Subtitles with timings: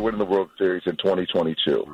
[0.00, 1.84] Winning the World Series in 2022.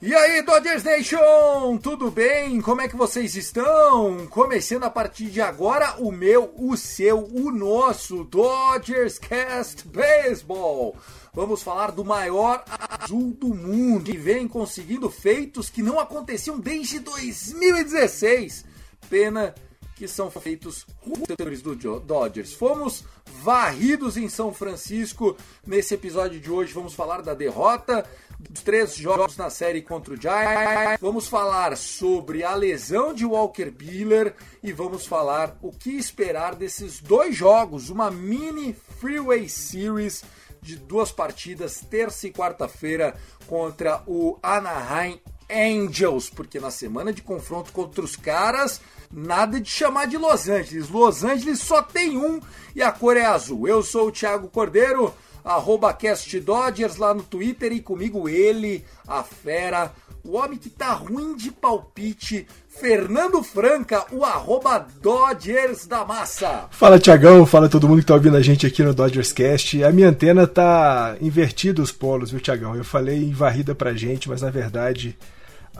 [0.00, 2.60] E aí, Dodgers Nation, tudo bem?
[2.60, 4.26] Como é que vocês estão?
[4.26, 10.96] Começando a partir de agora o meu, o seu, o nosso Dodgers Cast Baseball.
[11.32, 12.62] Vamos falar do maior
[13.00, 18.66] azul do mundo que vem conseguindo feitos que não aconteciam desde 2016.
[19.08, 19.54] Pena
[20.02, 22.52] que são feitos roteiros do Dodgers.
[22.52, 23.04] Fomos
[23.40, 25.36] varridos em São Francisco.
[25.64, 28.04] Nesse episódio de hoje vamos falar da derrota
[28.36, 30.98] dos três jogos na série contra o Giants.
[31.00, 36.98] Vamos falar sobre a lesão de Walker Buehler e vamos falar o que esperar desses
[36.98, 40.24] dois jogos, uma mini Freeway Series
[40.60, 43.14] de duas partidas, terça e quarta-feira
[43.46, 45.20] contra o Anaheim
[45.52, 48.80] Angels, porque na semana de confronto contra os caras,
[49.12, 50.88] nada de chamar de Los Angeles.
[50.88, 52.40] Los Angeles só tem um
[52.74, 53.68] e a cor é azul.
[53.68, 55.12] Eu sou o Thiago Cordeiro,
[55.44, 59.92] arroba Cast Dodgers lá no Twitter e comigo ele, a fera,
[60.24, 66.68] o homem que tá ruim de palpite, Fernando Franca, o arroba Dodgers da Massa.
[66.70, 69.82] Fala Tiagão, fala todo mundo que tá ouvindo a gente aqui no Dodgers Cast.
[69.82, 72.74] A minha antena tá invertida os polos, viu Tiagão?
[72.74, 75.18] Eu falei em varrida pra gente, mas na verdade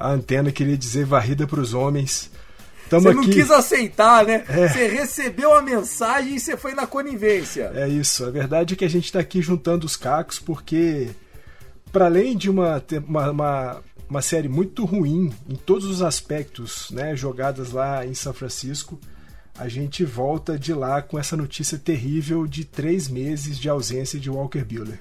[0.03, 2.31] a antena queria dizer varrida pros homens.
[2.91, 3.33] Tamo Você não aqui.
[3.33, 4.45] quis aceitar, né?
[4.49, 4.69] É.
[4.69, 7.71] Você recebeu a mensagem e você foi na conivência.
[7.75, 11.09] É isso, a verdade é que a gente tá aqui juntando os cacos porque
[11.91, 17.15] para além de uma, uma, uma, uma série muito ruim em todos os aspectos, né,
[17.15, 18.99] jogadas lá em São Francisco,
[19.59, 24.31] a gente volta de lá com essa notícia terrível de três meses de ausência de
[24.31, 24.99] Walker Buehler.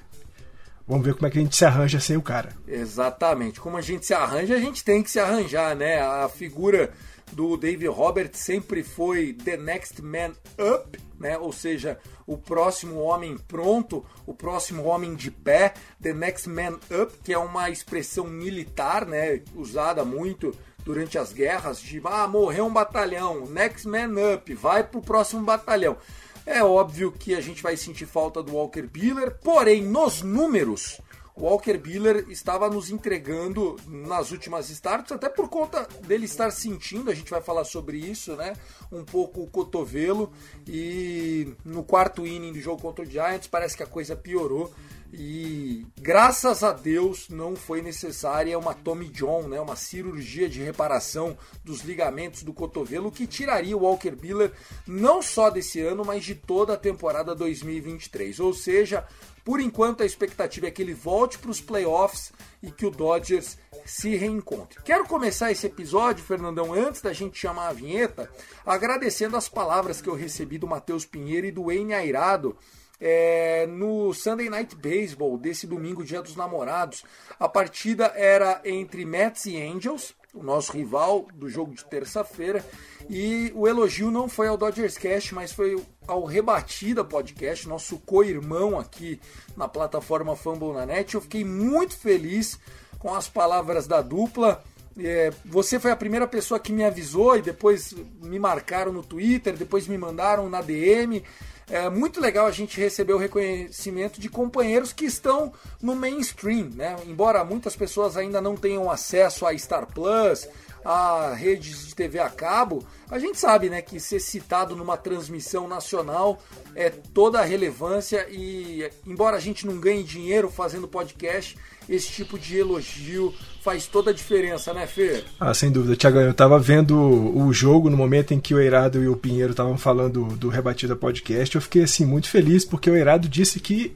[0.86, 2.50] Vamos ver como é que a gente se arranja sem o cara.
[2.66, 3.60] Exatamente.
[3.60, 6.00] Como a gente se arranja, a gente tem que se arranjar, né?
[6.00, 6.92] A figura
[7.32, 11.38] do Dave Roberts sempre foi the next man up, né?
[11.38, 17.12] Ou seja, o próximo homem pronto, o próximo homem de pé, the next man up,
[17.24, 19.40] que é uma expressão militar, né?
[19.54, 20.54] Usada muito
[20.84, 25.96] durante as guerras de ah, morreu um batalhão, next man up, vai pro próximo batalhão.
[26.44, 31.00] É óbvio que a gente vai sentir falta do Walker Buehler, porém nos números
[31.34, 37.10] o Walker Buehler estava nos entregando nas últimas starts, até por conta dele estar sentindo,
[37.10, 38.52] a gente vai falar sobre isso, né?
[38.90, 40.30] Um pouco o cotovelo.
[40.66, 44.70] E no quarto inning do jogo contra o Giants, parece que a coisa piorou.
[45.12, 49.60] E graças a Deus não foi necessária uma Tommy John, né?
[49.60, 54.52] Uma cirurgia de reparação dos ligamentos do cotovelo que tiraria o Walker Buehler
[54.86, 58.40] não só desse ano, mas de toda a temporada 2023.
[58.40, 59.06] Ou seja,
[59.44, 63.58] por enquanto, a expectativa é que ele volte para os playoffs e que o Dodgers
[63.84, 64.80] se reencontre.
[64.82, 68.30] Quero começar esse episódio, Fernandão, antes da gente chamar a vinheta,
[68.64, 72.56] agradecendo as palavras que eu recebi do Matheus Pinheiro e do Wayne Airado
[73.04, 77.02] é, no Sunday Night Baseball desse domingo, Dia dos Namorados.
[77.38, 82.64] A partida era entre Mets e Angels, o nosso rival do jogo de terça-feira.
[83.10, 88.78] E o elogio não foi ao Dodgers Cast, mas foi ao Rebatida Podcast, nosso co-irmão
[88.78, 89.20] aqui
[89.56, 91.16] na plataforma Fumble na Net.
[91.16, 92.56] Eu fiquei muito feliz
[93.00, 94.62] com as palavras da dupla.
[94.96, 97.92] É, você foi a primeira pessoa que me avisou e depois
[98.22, 101.24] me marcaram no Twitter, depois me mandaram na DM.
[101.70, 106.96] É muito legal a gente receber o reconhecimento de companheiros que estão no mainstream, né?
[107.06, 110.48] Embora muitas pessoas ainda não tenham acesso a Star Plus,
[110.84, 115.68] a redes de TV a cabo, a gente sabe né, que ser citado numa transmissão
[115.68, 116.42] nacional
[116.74, 121.56] é toda a relevância e, embora a gente não ganhe dinheiro fazendo podcast,
[121.88, 125.24] esse tipo de elogio faz toda a diferença, né, Fê?
[125.38, 126.22] Ah, sem dúvida, Tiagão.
[126.22, 129.76] Eu tava vendo o jogo no momento em que o Eirado e o Pinheiro estavam
[129.76, 131.54] falando do Rebatida Podcast.
[131.54, 133.94] Eu fiquei assim muito feliz porque o Eirado disse que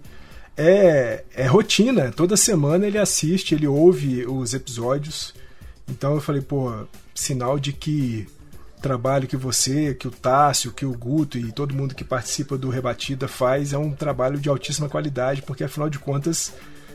[0.57, 2.13] é, é rotina.
[2.13, 5.35] Toda semana ele assiste, ele ouve os episódios.
[5.89, 6.73] Então eu falei, pô,
[7.15, 8.27] sinal de que
[8.81, 12.69] trabalho que você, que o Tássio, que o Guto e todo mundo que participa do
[12.69, 16.53] Rebatida faz é um trabalho de altíssima qualidade, porque afinal de contas,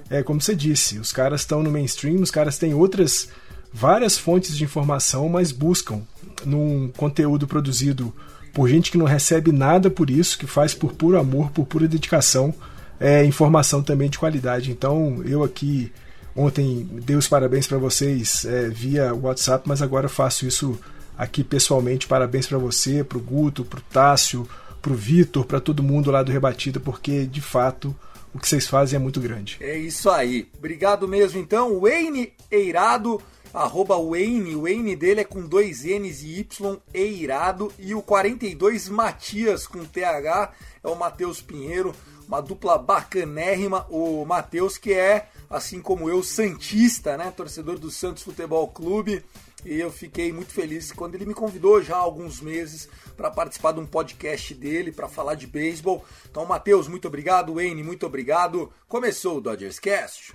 [0.09, 3.29] é como você disse, os caras estão no mainstream, os caras têm outras
[3.73, 6.01] várias fontes de informação, mas buscam
[6.45, 8.13] num conteúdo produzido
[8.53, 11.87] por gente que não recebe nada por isso, que faz por puro amor, por pura
[11.87, 12.53] dedicação,
[12.99, 14.71] é, informação também de qualidade.
[14.71, 15.91] Então eu aqui
[16.35, 20.79] Ontem dei os parabéns para vocês é, via WhatsApp, mas agora faço isso
[21.17, 22.07] aqui pessoalmente.
[22.07, 24.47] Parabéns para você, para o Guto, para o Tássio,
[24.81, 27.95] para o Vitor, para todo mundo lá do Rebatida, porque de fato
[28.33, 29.57] o que vocês fazem é muito grande.
[29.59, 30.47] É isso aí.
[30.57, 31.79] Obrigado mesmo então.
[31.81, 33.21] Wayne Eirado,
[33.53, 37.71] arroba Wayne, o Wayne dele é com dois N's e Y, Eirado.
[37.77, 40.53] E o 42 Matias com TH
[40.83, 41.93] é o Matheus Pinheiro,
[42.31, 43.85] uma dupla bacanérrima.
[43.89, 47.29] O Matheus que é assim como eu, Santista, né?
[47.35, 49.21] Torcedor do Santos Futebol Clube.
[49.65, 53.73] E eu fiquei muito feliz quando ele me convidou já há alguns meses para participar
[53.73, 56.05] de um podcast dele, para falar de beisebol.
[56.31, 57.55] Então, Matheus, muito obrigado.
[57.55, 58.71] Wayne, muito obrigado.
[58.87, 60.33] Começou o Dodgers Cast.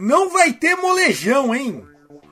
[0.00, 1.84] Não vai ter molejão, hein?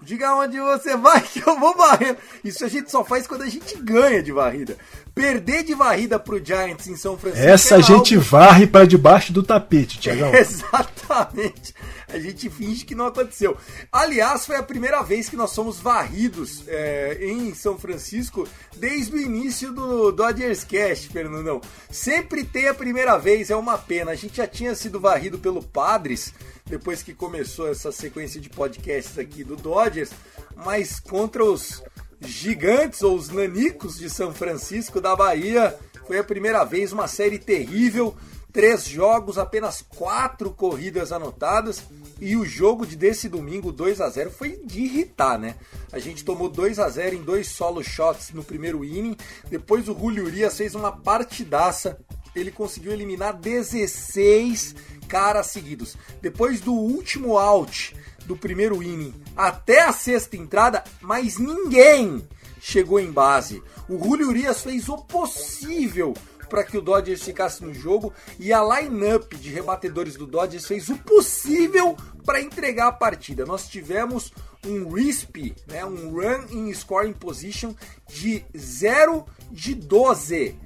[0.02, 2.16] Diga onde você vai que eu vou varrendo.
[2.42, 4.74] Isso a gente só faz quando a gente ganha de varrida.
[5.14, 7.46] Perder de varrida pro Giants em São Francisco.
[7.46, 8.26] Essa é a gente algo...
[8.26, 10.32] varre para debaixo do tapete, Tiagão.
[10.34, 11.74] Exatamente.
[12.08, 13.54] A gente finge que não aconteceu.
[13.92, 19.20] Aliás, foi a primeira vez que nós somos varridos é, em São Francisco desde o
[19.20, 21.60] início do Dodgers Cast, Fernandão.
[21.90, 24.12] Sempre tem a primeira vez, é uma pena.
[24.12, 26.32] A gente já tinha sido varrido pelo Padres
[26.68, 30.10] depois que começou essa sequência de podcasts aqui do Dodgers,
[30.56, 31.82] mas contra os
[32.20, 37.38] gigantes ou os nanicos de São Francisco da Bahia, foi a primeira vez uma série
[37.38, 38.16] terrível.
[38.50, 41.82] Três jogos, apenas quatro corridas anotadas.
[42.18, 45.54] E o jogo de desse domingo, 2 a 0 foi de irritar, né?
[45.92, 49.16] A gente tomou 2 a 0 em dois solo shots no primeiro inning.
[49.48, 51.98] Depois o Julio Urias fez uma partidaça.
[52.38, 54.74] Ele conseguiu eliminar 16
[55.08, 55.96] caras seguidos.
[56.20, 57.96] Depois do último out
[58.26, 62.22] do primeiro inning até a sexta entrada, mais ninguém
[62.60, 63.62] chegou em base.
[63.88, 66.14] O Julio Urias fez o possível
[66.48, 70.88] para que o Dodgers ficasse no jogo e a lineup de rebatedores do Dodgers fez
[70.88, 73.44] o possível para entregar a partida.
[73.44, 74.32] Nós tivemos
[74.66, 77.74] um RISP, né, um Run in Scoring Position
[78.08, 80.58] de 0 de 12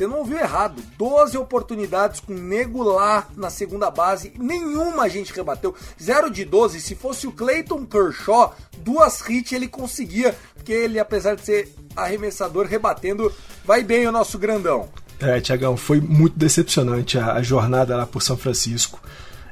[0.00, 0.82] você não ouviu errado.
[0.96, 4.32] 12 oportunidades com nego lá na segunda base.
[4.38, 5.74] Nenhuma a gente rebateu.
[6.02, 6.80] 0 de 12.
[6.80, 10.34] Se fosse o Clayton Kershaw, duas hits ele conseguia.
[10.54, 13.30] Porque ele, apesar de ser arremessador, rebatendo,
[13.62, 14.88] vai bem o nosso grandão.
[15.18, 19.02] É, Tiagão, foi muito decepcionante a, a, jornada lá por São Francisco.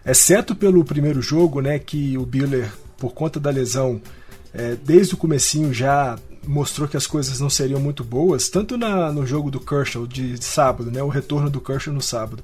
[0.07, 4.01] Exceto pelo primeiro jogo, né, que o Biller, por conta da lesão,
[4.55, 9.13] é, desde o comecinho já mostrou que as coisas não seriam muito boas, tanto na,
[9.13, 12.43] no jogo do Kershaw de sábado, né, o retorno do Kershaw no sábado,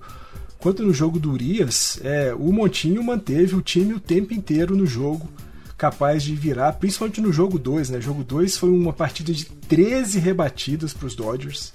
[0.58, 4.86] quanto no jogo do Urias, é, o Montinho manteve o time o tempo inteiro no
[4.86, 5.26] jogo,
[5.78, 7.90] capaz de virar, principalmente no jogo 2.
[7.90, 8.00] Né?
[8.00, 11.72] Jogo 2 foi uma partida de 13 rebatidas para os Dodgers.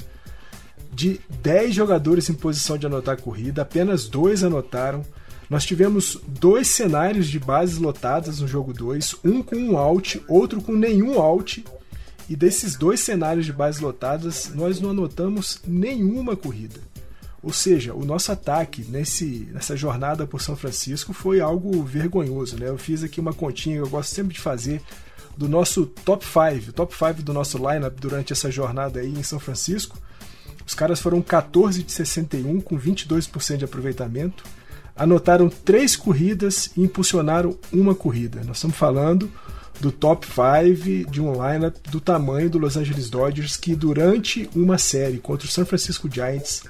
[0.94, 5.04] De 10 jogadores em posição de anotar a corrida, apenas dois anotaram.
[5.50, 10.62] Nós tivemos dois cenários de bases lotadas no jogo 2, um com um out, outro
[10.62, 11.64] com nenhum out,
[12.30, 16.80] e desses dois cenários de bases lotadas, nós não anotamos nenhuma corrida.
[17.42, 22.60] Ou seja, o nosso ataque nesse, nessa jornada por São Francisco foi algo vergonhoso.
[22.60, 22.70] Né?
[22.70, 24.80] Eu fiz aqui uma continha eu gosto sempre de fazer
[25.36, 29.40] do nosso top 5, top 5 do nosso lineup durante essa jornada aí em São
[29.40, 29.98] Francisco.
[30.68, 34.44] Os caras foram 14 de 61 com 22% de aproveitamento,
[34.96, 38.44] anotaram três corridas e impulsionaram uma corrida.
[38.44, 39.32] Nós estamos falando
[39.80, 44.78] do top 5 de um lineup do tamanho do Los Angeles Dodgers que durante uma
[44.78, 46.64] série contra o San Francisco Giants,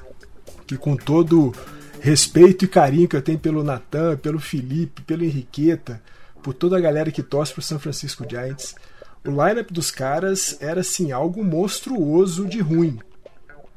[0.67, 1.53] que com todo
[1.99, 6.01] respeito e carinho que eu tenho pelo Natan, pelo Felipe, pelo Henriqueta,
[6.43, 8.75] por toda a galera que torce para o San Francisco Giants,
[9.25, 12.99] o lineup dos caras era assim algo monstruoso de ruim.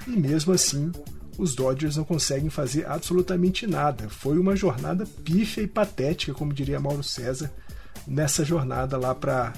[0.06, 0.92] E mesmo assim,
[1.38, 4.08] os Dodgers não conseguem fazer absolutamente nada.
[4.08, 7.50] Foi uma jornada pífia e patética, como diria Mauro César,
[8.06, 9.52] nessa jornada lá para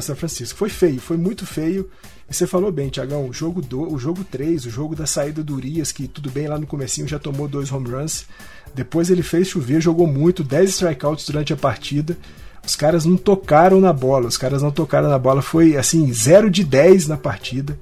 [0.00, 0.58] São Francisco.
[0.58, 1.88] Foi feio, foi muito feio.
[2.28, 5.44] E você falou bem, Tiagão, o jogo do, o jogo 3, o jogo da saída
[5.44, 8.26] do Urias, que tudo bem lá no comecinho já tomou dois home runs.
[8.74, 12.18] Depois ele fez chover, jogou muito, 10 strikeouts durante a partida.
[12.66, 15.40] Os caras não tocaram na bola, os caras não tocaram na bola.
[15.40, 17.78] Foi assim, 0 de 10 na partida,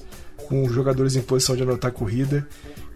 [0.47, 2.47] com os jogadores em posição de anotar corrida.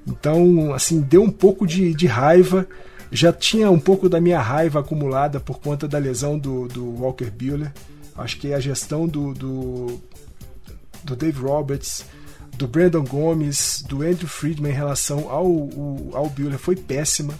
[0.07, 2.69] Então, assim, deu um pouco de, de raiva.
[3.11, 7.31] Já tinha um pouco da minha raiva acumulada por conta da lesão do, do Walker
[7.31, 7.73] Buehler.
[8.17, 10.01] Acho que a gestão do, do
[11.05, 12.05] do Dave Roberts,
[12.57, 17.35] do Brandon Gomes, do Andrew Friedman em relação ao, ao, ao Buehler foi péssima.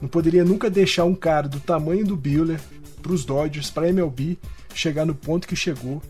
[0.00, 2.60] Não poderia nunca deixar um cara do tamanho do Buehler
[3.02, 4.38] para os Dodgers, para a MLB,
[4.74, 6.02] chegar no ponto que chegou.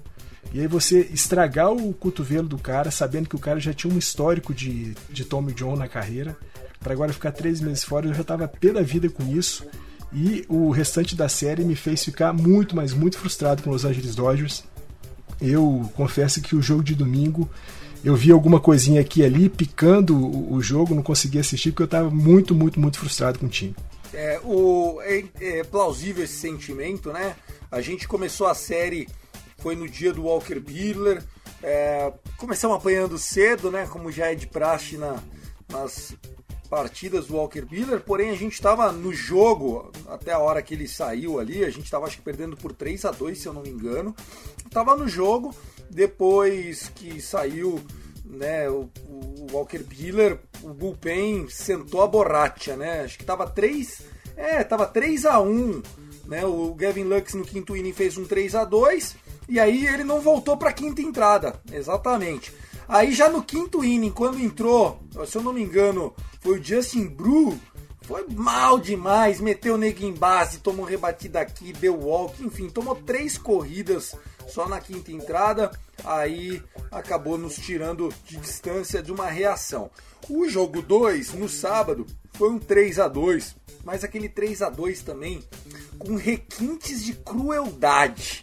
[0.53, 3.99] E aí você estragar o cotovelo do cara, sabendo que o cara já tinha um
[3.99, 6.37] histórico de, de Tommy John na carreira,
[6.81, 9.67] para agora ficar três meses fora, eu já estava pé da vida com isso.
[10.13, 13.91] E o restante da série me fez ficar muito, mas muito frustrado com os Los
[13.91, 14.65] Angeles Dodgers.
[15.41, 17.49] Eu confesso que o jogo de domingo
[18.05, 21.87] eu vi alguma coisinha aqui e ali picando o, jogo, não consegui assistir porque eu
[21.87, 23.75] estava muito, muito, muito frustrado com o time.
[24.15, 27.35] É, o, é, é, plausível esse sentimento, né?
[27.71, 29.07] A gente começou a série,
[29.59, 31.23] foi no dia do Walker Buehler,
[31.63, 33.87] é, começamos apanhando cedo, né?
[33.91, 35.21] Como já é de praxe na,
[35.69, 36.15] nas
[36.71, 40.87] partidas do Walker Buehler, porém a gente estava no jogo, até a hora que ele
[40.87, 43.63] saiu ali, a gente estava acho que perdendo por 3 a 2 se eu não
[43.63, 44.15] me engano.
[44.71, 45.55] Tava no jogo,
[45.91, 47.81] depois que saiu
[48.25, 53.01] né, o, o Walker Buehler, o bullpen sentou a borracha, né?
[53.01, 54.03] Acho que tava 3,
[54.37, 55.83] é, tava 3 a 1,
[56.27, 56.45] né?
[56.45, 60.21] O Gavin Lux no quinto inning fez um 3 a 2 e aí ele não
[60.21, 62.53] voltou para quinta entrada, exatamente.
[62.89, 67.07] Aí já no quinto inning, quando entrou, se eu não me engano, foi o Justin
[67.07, 67.59] Brew,
[68.03, 72.95] foi mal demais, meteu o nego em base, tomou rebatida aqui, deu walk, enfim, tomou
[72.95, 74.15] três corridas
[74.47, 75.71] só na quinta entrada,
[76.05, 79.91] aí acabou nos tirando de distância de uma reação.
[80.29, 83.57] O jogo 2, no sábado, foi um 3 a 2
[83.89, 85.43] mas aquele 3 a 2 também
[85.99, 88.43] com requintes de crueldade.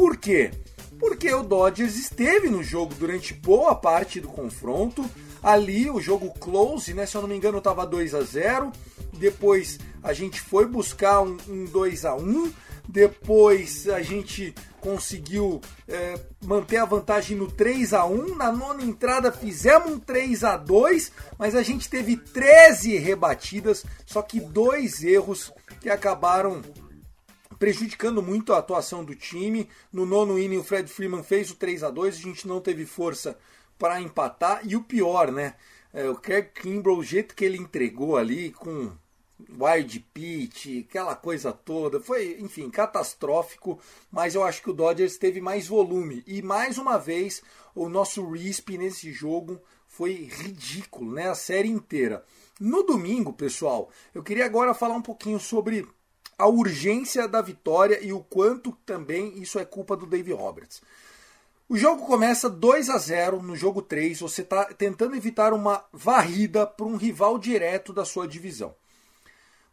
[0.00, 0.50] Por quê?
[0.98, 5.04] porque o Dodgers esteve no jogo durante boa parte do confronto.
[5.42, 7.04] Ali o jogo close, né?
[7.04, 8.72] Se eu não me engano, estava 2 a 0.
[9.14, 12.52] Depois a gente foi buscar um, um 2 a 1.
[12.88, 19.30] Depois a gente conseguiu é, manter a vantagem no 3 a 1 Na nona entrada
[19.30, 25.52] fizemos um 3 a 2 mas a gente teve 13 rebatidas, só que dois erros
[25.80, 26.62] que acabaram
[27.60, 29.68] prejudicando muito a atuação do time.
[29.92, 32.86] No nono inning, o Fred Freeman fez o 3 a 2 a gente não teve
[32.86, 33.38] força
[33.78, 34.62] para empatar.
[34.66, 35.54] E o pior, né?
[35.92, 38.90] É, o Craig Kimbrell, o jeito que ele entregou ali, com
[39.58, 43.78] wide pitch, aquela coisa toda, foi, enfim, catastrófico.
[44.10, 46.24] Mas eu acho que o Dodgers teve mais volume.
[46.26, 47.42] E mais uma vez,
[47.74, 51.28] o nosso RISP nesse jogo foi ridículo, né?
[51.28, 52.24] A série inteira.
[52.58, 55.86] No domingo, pessoal, eu queria agora falar um pouquinho sobre
[56.40, 60.80] a urgência da vitória e o quanto também isso é culpa do Dave Roberts.
[61.68, 66.66] O jogo começa 2 a 0 no jogo 3, você está tentando evitar uma varrida
[66.66, 68.74] para um rival direto da sua divisão.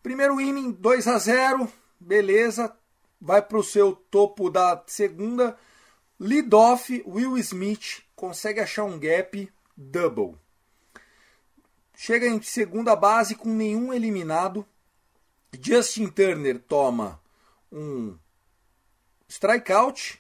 [0.04, 1.68] Primeiro inning 2 a 0,
[2.00, 2.76] beleza,
[3.20, 5.58] vai para o seu topo da segunda.
[6.20, 10.36] Lead off, Will Smith consegue achar um gap double.
[11.96, 14.64] Chega em segunda base com nenhum eliminado,
[15.60, 17.20] Justin Turner toma
[17.72, 18.18] um
[19.28, 20.20] strikeout.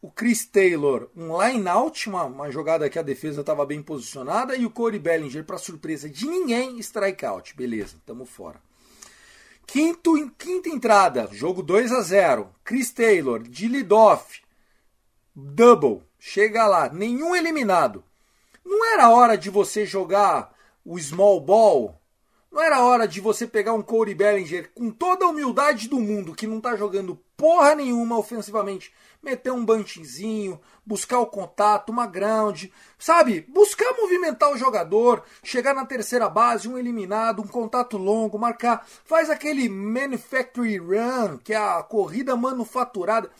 [0.00, 4.54] O Chris Taylor, um line-out, uma, uma, jogada que a defesa estava bem posicionada.
[4.54, 7.56] E o Corey Bellinger, para surpresa de ninguém, strikeout.
[7.56, 8.60] Beleza, estamos fora.
[9.66, 14.42] Quinto, quinta entrada, jogo 2 a 0 Chris Taylor, de lead-off,
[15.34, 18.04] double, chega lá, nenhum eliminado.
[18.64, 21.98] Não era hora de você jogar o small ball
[22.54, 26.36] não era hora de você pegar um Corey Bellinger com toda a humildade do mundo,
[26.36, 32.66] que não tá jogando porra nenhuma ofensivamente, meter um buntingzinho, buscar o contato, uma ground,
[32.96, 33.40] sabe?
[33.48, 39.30] Buscar movimentar o jogador, chegar na terceira base, um eliminado, um contato longo, marcar, faz
[39.30, 43.32] aquele manufactory run, que é a corrida manufaturada.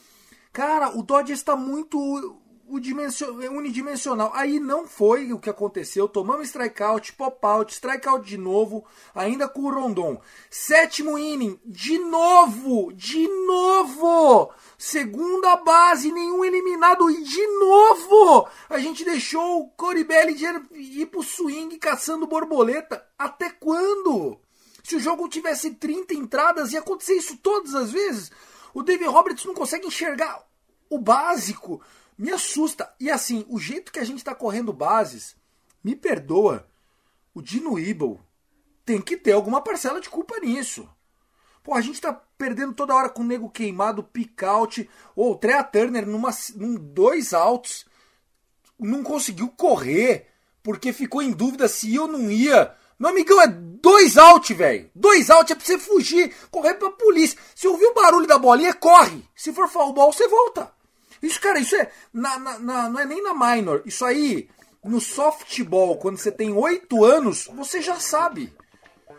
[0.53, 2.37] Cara, o Dodgers está muito
[2.69, 4.31] unidimensional.
[4.35, 6.09] Aí não foi o que aconteceu.
[6.09, 10.21] Tomamos strikeout, pop-out, strikeout de novo, ainda com o Rondon.
[10.51, 14.53] Sétimo inning, de novo, de novo.
[14.79, 21.23] Segunda base, nenhum eliminado e de novo a gente deixou o Corey Bellinger ir pro
[21.23, 23.05] swing caçando borboleta.
[23.19, 24.39] Até quando?
[24.83, 28.31] Se o jogo tivesse 30 entradas, ia acontecer isso todas as vezes.
[28.75, 30.45] O David Roberts não consegue enxergar
[30.91, 31.81] o básico
[32.17, 32.93] me assusta.
[32.99, 35.37] E assim, o jeito que a gente está correndo bases,
[35.83, 36.67] me perdoa,
[37.35, 38.21] o Dino Evil
[38.85, 40.89] tem que ter alguma parcela de culpa nisso.
[41.63, 45.65] Pô, a gente tá perdendo toda hora com o nego queimado, pick-out, ou o Trea
[45.65, 47.87] Turner numa, num dois altos,
[48.79, 50.29] não conseguiu correr,
[50.63, 52.75] porque ficou em dúvida se eu não ia.
[52.99, 54.91] Meu amigão, é dois out, velho.
[54.95, 57.39] Dois out é pra você fugir, correr pra polícia.
[57.55, 59.25] Se ouvir o barulho da bolinha, corre.
[59.35, 60.71] Se for foul ball, você volta.
[61.25, 61.91] Isso, cara, isso é.
[62.13, 63.83] Na, na, na, não é nem na minor.
[63.87, 64.47] Isso aí,
[64.85, 68.53] no softball, quando você tem 8 anos, você já sabe.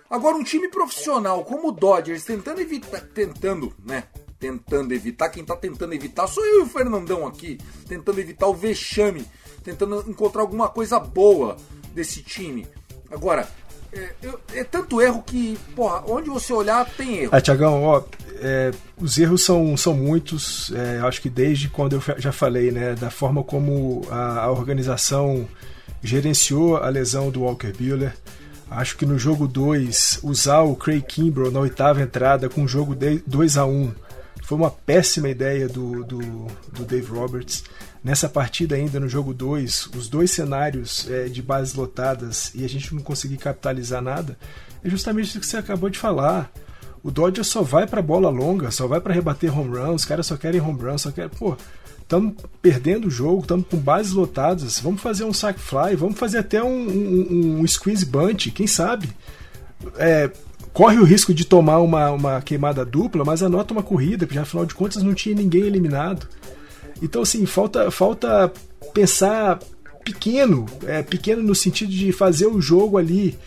[0.08, 3.02] Agora, um time profissional como o Dodgers tentando evitar.
[3.02, 4.04] Tentando, né?
[4.40, 5.30] Tentando evitar.
[5.30, 7.58] Quem tá tentando evitar sou eu e o Fernandão aqui.
[7.88, 9.26] Tentando evitar o vexame.
[9.64, 11.58] Tentando encontrar alguma coisa boa
[11.92, 12.68] desse time.
[13.10, 13.50] Agora,
[13.96, 17.30] é, é, tanto erro que, porra, onde você olhar tem erro.
[17.34, 18.04] Ah, Tiagão, ó,
[18.36, 20.72] é, os erros são, são muitos.
[20.74, 25.48] É, acho que desde quando eu já falei, né, da forma como a, a organização
[26.04, 28.14] gerenciou a lesão do Walker Buehler.
[28.70, 32.96] Acho que no jogo 2, usar o Craig Kimbrough na oitava entrada com o jogo
[32.96, 33.94] 2 a 1
[34.46, 36.20] foi uma péssima ideia do, do,
[36.72, 37.64] do Dave Roberts.
[38.06, 42.70] Nessa partida ainda, no jogo 2, os dois cenários é, de bases lotadas e a
[42.70, 44.38] gente não conseguir capitalizar nada,
[44.84, 46.52] é justamente o que você acabou de falar.
[47.02, 50.28] O Dodgers só vai para bola longa, só vai para rebater home run, os caras
[50.28, 51.32] só querem home run, só querem.
[51.32, 51.58] Pô,
[52.00, 56.38] estamos perdendo o jogo, estamos com bases lotadas, vamos fazer um sack fly, vamos fazer
[56.38, 59.10] até um, um, um squeeze bunt, quem sabe?
[59.98, 60.30] É,
[60.72, 64.64] corre o risco de tomar uma, uma queimada dupla, mas anota uma corrida, porque afinal
[64.64, 66.28] de contas não tinha ninguém eliminado.
[67.02, 68.52] Então, assim, falta, falta
[68.94, 69.60] pensar
[70.04, 73.38] pequeno, é, pequeno no sentido de fazer o jogo ali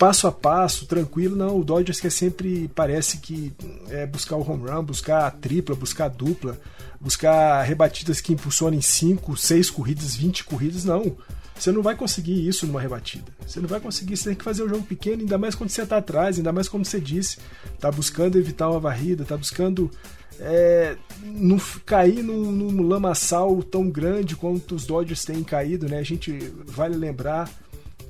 [0.00, 1.36] passo a passo, tranquilo.
[1.36, 3.52] Não, o Dodgers quer sempre, parece que
[3.90, 6.58] é buscar o home run, buscar a tripla, buscar a dupla,
[6.98, 10.86] buscar rebatidas que impulsionem 5, 6 corridas, 20 corridas.
[10.86, 11.16] Não,
[11.60, 13.30] você não vai conseguir isso numa rebatida.
[13.46, 15.82] Você não vai conseguir, você tem que fazer um jogo pequeno, ainda mais quando você
[15.82, 17.38] está atrás, ainda mais como você disse,
[17.74, 19.90] está buscando evitar uma varrida, está buscando
[20.38, 25.98] é, não cair num, num lamaçal tão grande quanto os Dodgers têm caído, né?
[25.98, 26.32] A gente
[26.66, 27.50] vale lembrar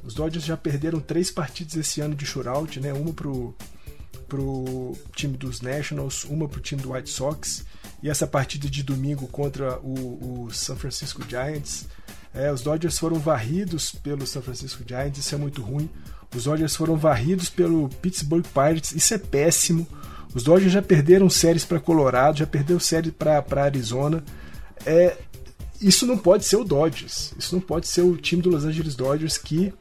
[0.04, 2.92] os Dodgers já perderam três partidas esse ano de shootout, né?
[2.92, 3.54] Uma pro,
[4.28, 7.64] pro time dos Nationals, uma pro time do White Sox
[8.02, 11.86] e essa partida de domingo contra o, o San Francisco Giants.
[12.32, 15.90] É, os Dodgers foram varridos pelo San Francisco Giants, isso é muito ruim.
[16.34, 19.86] Os Dodgers foram varridos pelo Pittsburgh Pirates, isso é péssimo.
[20.32, 24.22] Os Dodgers já perderam séries para Colorado, já perdeu série para Arizona.
[24.86, 25.16] É,
[25.80, 27.34] isso não pode ser o Dodgers.
[27.36, 29.72] Isso não pode ser o time do Los Angeles Dodgers que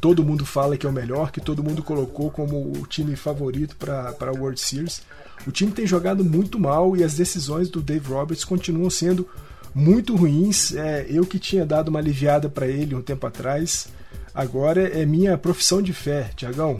[0.00, 3.76] todo mundo fala que é o melhor, que todo mundo colocou como o time favorito
[3.76, 5.02] para a World Series.
[5.46, 9.28] O time tem jogado muito mal e as decisões do Dave Roberts continuam sendo
[9.76, 10.74] muito ruins.
[10.74, 13.88] É, eu que tinha dado uma aliviada para ele um tempo atrás,
[14.34, 16.78] agora é minha profissão de fé, Tiagão.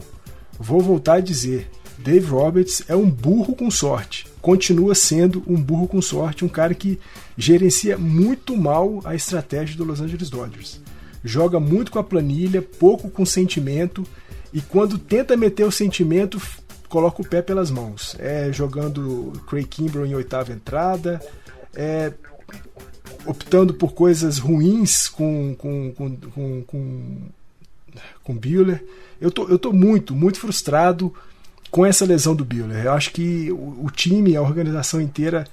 [0.59, 4.25] Vou voltar a dizer: Dave Roberts é um burro com sorte.
[4.41, 6.99] Continua sendo um burro com sorte, um cara que
[7.37, 10.81] gerencia muito mal a estratégia do Los Angeles Dodgers
[11.23, 14.05] joga muito com a planilha, pouco com sentimento,
[14.53, 16.41] e quando tenta meter o sentimento,
[16.87, 18.15] coloca o pé pelas mãos.
[18.17, 21.21] É jogando Craig Kimbrough em oitava entrada,
[21.75, 22.13] é
[23.25, 27.17] optando por coisas ruins com com com com, com,
[28.23, 28.83] com Buehler.
[29.19, 31.13] Eu tô, eu tô muito, muito frustrado
[31.69, 32.85] com essa lesão do Buehler.
[32.85, 35.45] Eu acho que o, o time, a organização inteira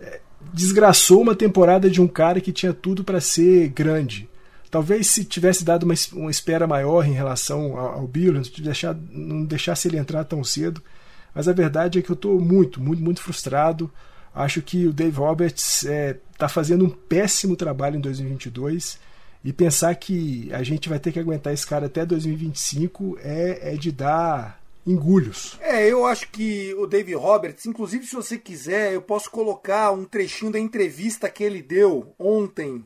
[0.00, 0.20] é,
[0.52, 4.28] desgraçou uma temporada de um cara que tinha tudo para ser grande.
[4.70, 9.44] Talvez se tivesse dado uma, uma espera maior em relação ao, ao não, deixar, não
[9.44, 10.82] deixasse ele entrar tão cedo.
[11.34, 13.90] Mas a verdade é que eu estou muito, muito, muito frustrado.
[14.34, 18.98] Acho que o Dave Roberts está é, tá fazendo um péssimo trabalho em 2022
[19.44, 23.76] e pensar que a gente vai ter que aguentar esse cara até 2025 é, é
[23.76, 25.58] de dar engulhos.
[25.60, 30.04] É, eu acho que o Dave Roberts, inclusive se você quiser, eu posso colocar um
[30.04, 32.84] trechinho da entrevista que ele deu ontem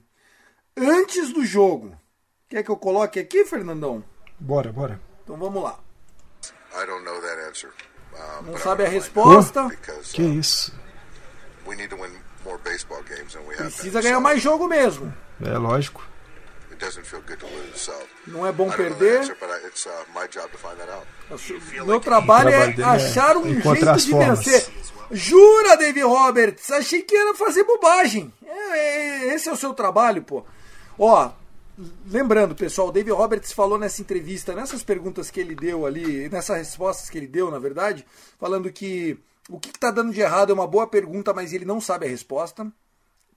[0.76, 1.96] antes do jogo.
[2.48, 4.04] Quer que eu coloque aqui, Fernandão?
[4.38, 5.00] Bora, bora.
[5.24, 5.78] Então vamos lá.
[8.12, 9.68] Uh, Não sabe a resposta?
[10.12, 10.72] que isso?
[13.74, 15.12] Precisa ganhar mais jogo mesmo.
[15.42, 16.06] É lógico.
[16.70, 17.92] It doesn't feel good to lose, so.
[18.26, 19.22] Não é bom perder.
[19.22, 21.06] uh, my job to find that out.
[21.86, 24.66] Meu trabalho é é achar um jeito de vencer.
[25.10, 26.70] Jura, Dave Roberts?
[26.70, 28.32] Achei que era fazer bobagem.
[28.44, 30.44] É, é, esse é o seu trabalho, pô.
[30.98, 31.30] Ó,
[32.06, 36.58] lembrando, pessoal, o Dave Roberts falou nessa entrevista, nessas perguntas que ele deu ali, nessas
[36.58, 38.04] respostas que ele deu, na verdade,
[38.38, 41.80] falando que o que está dando de errado é uma boa pergunta, mas ele não
[41.80, 42.70] sabe a resposta.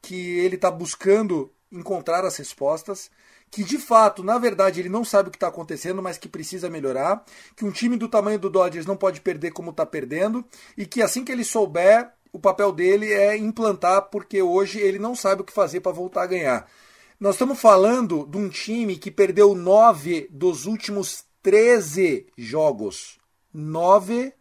[0.01, 3.11] Que ele está buscando encontrar as respostas.
[3.51, 6.69] Que de fato, na verdade, ele não sabe o que está acontecendo, mas que precisa
[6.69, 7.23] melhorar.
[7.55, 10.43] Que um time do tamanho do Dodgers não pode perder como está perdendo.
[10.77, 15.15] E que assim que ele souber, o papel dele é implantar, porque hoje ele não
[15.15, 16.67] sabe o que fazer para voltar a ganhar.
[17.19, 23.19] Nós estamos falando de um time que perdeu nove dos últimos 13 jogos.
[23.53, 24.33] Nove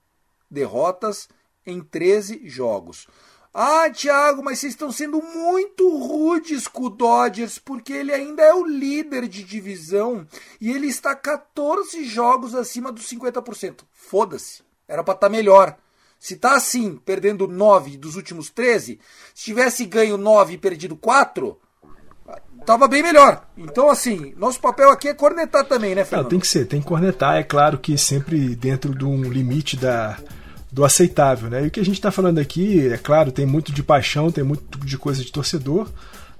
[0.50, 1.28] derrotas
[1.70, 3.06] em 13 jogos.
[3.52, 8.54] Ah, Thiago, mas vocês estão sendo muito rudes com o Dodgers, porque ele ainda é
[8.54, 10.26] o líder de divisão
[10.60, 13.80] e ele está 14 jogos acima dos 50%.
[13.92, 15.76] Foda-se, era para estar melhor.
[16.20, 19.00] Se tá assim, perdendo 9 dos últimos 13,
[19.34, 21.58] se tivesse ganho 9 e perdido 4,
[22.66, 23.46] tava bem melhor.
[23.56, 26.28] Então, assim, nosso papel aqui é cornetar também, né, Não, Fernando?
[26.28, 27.36] tem que ser, tem que cornetar.
[27.36, 30.18] É claro que sempre dentro de um limite da,
[30.70, 31.64] do aceitável, né?
[31.64, 34.44] E o que a gente está falando aqui, é claro, tem muito de paixão, tem
[34.44, 35.88] muito de coisa de torcedor.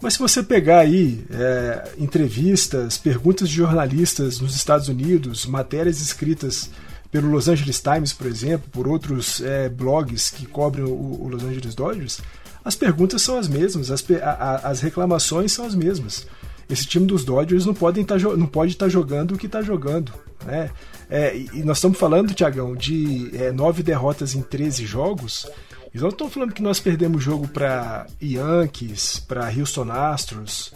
[0.01, 6.71] Mas se você pegar aí é, entrevistas, perguntas de jornalistas nos Estados Unidos, matérias escritas
[7.11, 10.91] pelo Los Angeles Times, por exemplo, por outros é, blogs que cobrem o,
[11.23, 12.19] o Los Angeles Dodgers,
[12.65, 16.27] as perguntas são as mesmas, as, a- a- as reclamações são as mesmas.
[16.69, 20.13] Esse time dos Dodgers não, podem tá, não pode estar jogando o que está jogando.
[20.45, 20.71] Né?
[21.09, 25.51] É, e nós estamos falando, Tiagão, de é, nove derrotas em 13 jogos.
[25.95, 30.73] E nós não estamos falando que nós perdemos jogo para Yankees, para Houston Astros,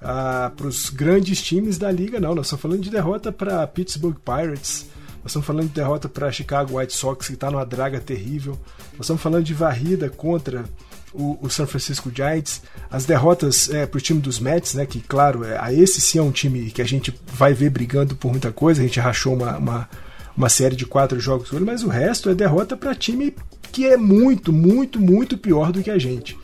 [0.00, 2.34] para os grandes times da liga, não.
[2.34, 4.86] Nós estamos falando de derrota para Pittsburgh Pirates.
[5.22, 8.58] Nós estamos falando de derrota para Chicago White Sox, que está numa draga terrível.
[8.92, 10.64] Nós estamos falando de varrida contra
[11.12, 12.62] o, o San Francisco Giants.
[12.90, 16.18] As derrotas é, para o time dos Mets, né, que, claro, é, a esse sim
[16.18, 18.82] é um time que a gente vai ver brigando por muita coisa.
[18.82, 19.88] A gente rachou uma, uma,
[20.36, 23.34] uma série de quatro jogos com ele, mas o resto é derrota para time
[23.72, 26.38] que é muito, muito, muito pior do que a gente.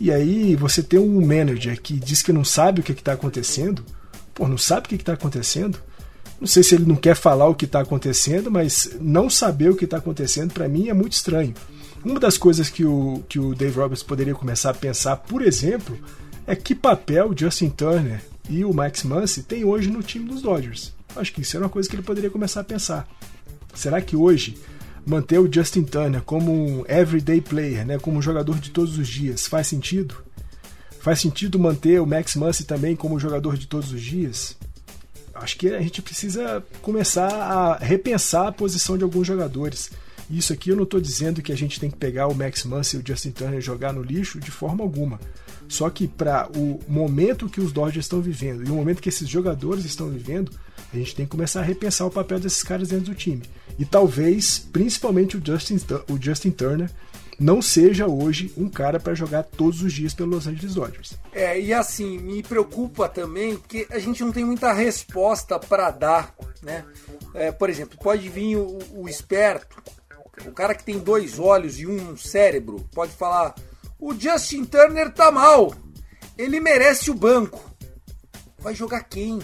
[0.00, 3.84] E aí você tem um manager que diz que não sabe o que está acontecendo.
[4.34, 5.78] Pô, não sabe o que está acontecendo?
[6.40, 9.76] Não sei se ele não quer falar o que está acontecendo, mas não saber o
[9.76, 11.54] que está acontecendo para mim é muito estranho.
[12.04, 15.98] Uma das coisas que o, que o Dave Roberts poderia começar a pensar, por exemplo,
[16.46, 20.92] é que papel Justin Turner e o Max Muncy têm hoje no time dos Dodgers.
[21.16, 23.08] Acho que isso é uma coisa que ele poderia começar a pensar.
[23.72, 24.58] Será que hoje
[25.06, 29.08] manter o Justin Turner como um everyday player, né, como um jogador de todos os
[29.08, 30.16] dias, faz sentido?
[31.00, 34.56] Faz sentido manter o Max Muncy também como jogador de todos os dias?
[35.34, 39.90] Acho que a gente precisa começar a repensar a posição de alguns jogadores.
[40.30, 42.96] Isso aqui eu não estou dizendo que a gente tem que pegar o Max Muncy
[42.96, 45.20] e o Justin Turner e jogar no lixo de forma alguma.
[45.68, 49.28] Só que para o momento que os Dodgers estão vivendo e o momento que esses
[49.28, 50.52] jogadores estão vivendo,
[50.92, 53.42] a gente tem que começar a repensar o papel desses caras dentro do time.
[53.78, 56.90] E talvez, principalmente o Justin, o Justin Turner,
[57.38, 61.14] não seja hoje um cara para jogar todos os dias pelo Los Angeles Dodgers.
[61.32, 66.34] É, e assim, me preocupa também que a gente não tem muita resposta para dar,
[66.62, 66.84] né?
[67.34, 69.82] É, por exemplo, pode vir o, o esperto,
[70.46, 73.54] o cara que tem dois olhos e um cérebro, pode falar:
[73.98, 75.74] o Justin Turner tá mal,
[76.36, 77.72] ele merece o banco.
[78.58, 79.40] Vai jogar quem?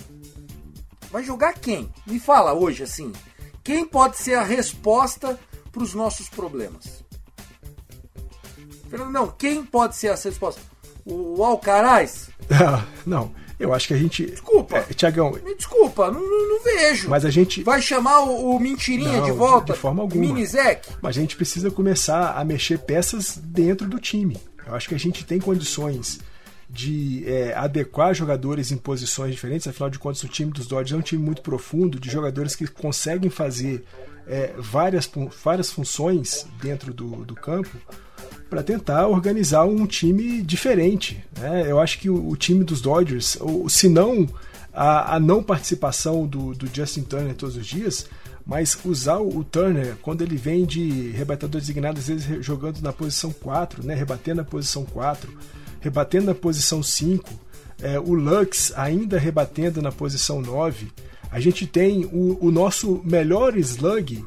[1.10, 1.92] Vai jogar quem?
[2.06, 3.12] Me fala hoje assim.
[3.62, 5.38] Quem pode ser a resposta
[5.70, 7.04] para os nossos problemas?
[8.88, 10.60] Fernando, não, quem pode ser essa resposta?
[11.04, 12.30] O Alcaraz?
[13.06, 14.24] não, eu acho que a gente.
[14.24, 14.78] Desculpa.
[14.78, 15.32] É, Tiagão.
[15.44, 17.10] Me desculpa, não, não, vejo.
[17.10, 17.62] Mas a gente.
[17.62, 19.74] Vai chamar o, o Mentirinha Não, de volta?
[19.74, 20.20] de forma alguma.
[20.20, 20.88] Mini Zec?
[21.02, 24.38] Mas a gente precisa começar a mexer peças dentro do time.
[24.66, 26.20] Eu acho que a gente tem condições
[26.70, 29.68] de é, adequar jogadores em posições diferentes.
[29.68, 32.66] Afinal de contas, o time dos Dodgers é um time muito profundo, de jogadores que
[32.66, 33.84] conseguem fazer
[34.26, 35.10] é, várias,
[35.44, 37.76] várias funções dentro do, do campo
[38.50, 41.24] para tentar organizar um time diferente.
[41.38, 41.70] Né?
[41.70, 44.28] Eu acho que o, o time dos Dodgers, ou, se não
[44.72, 48.06] a, a não participação do, do, Justin Turner todos os dias,
[48.44, 52.92] mas usar o, o, Turner quando ele vem de rebatedor designado, às vezes jogando na
[52.92, 53.94] posição 4, né?
[53.94, 55.32] rebatendo na posição 4,
[55.80, 57.30] rebatendo na posição 5,
[57.80, 60.88] é, o Lux ainda rebatendo na posição 9.
[61.30, 64.24] A gente tem o, o nosso melhor slug,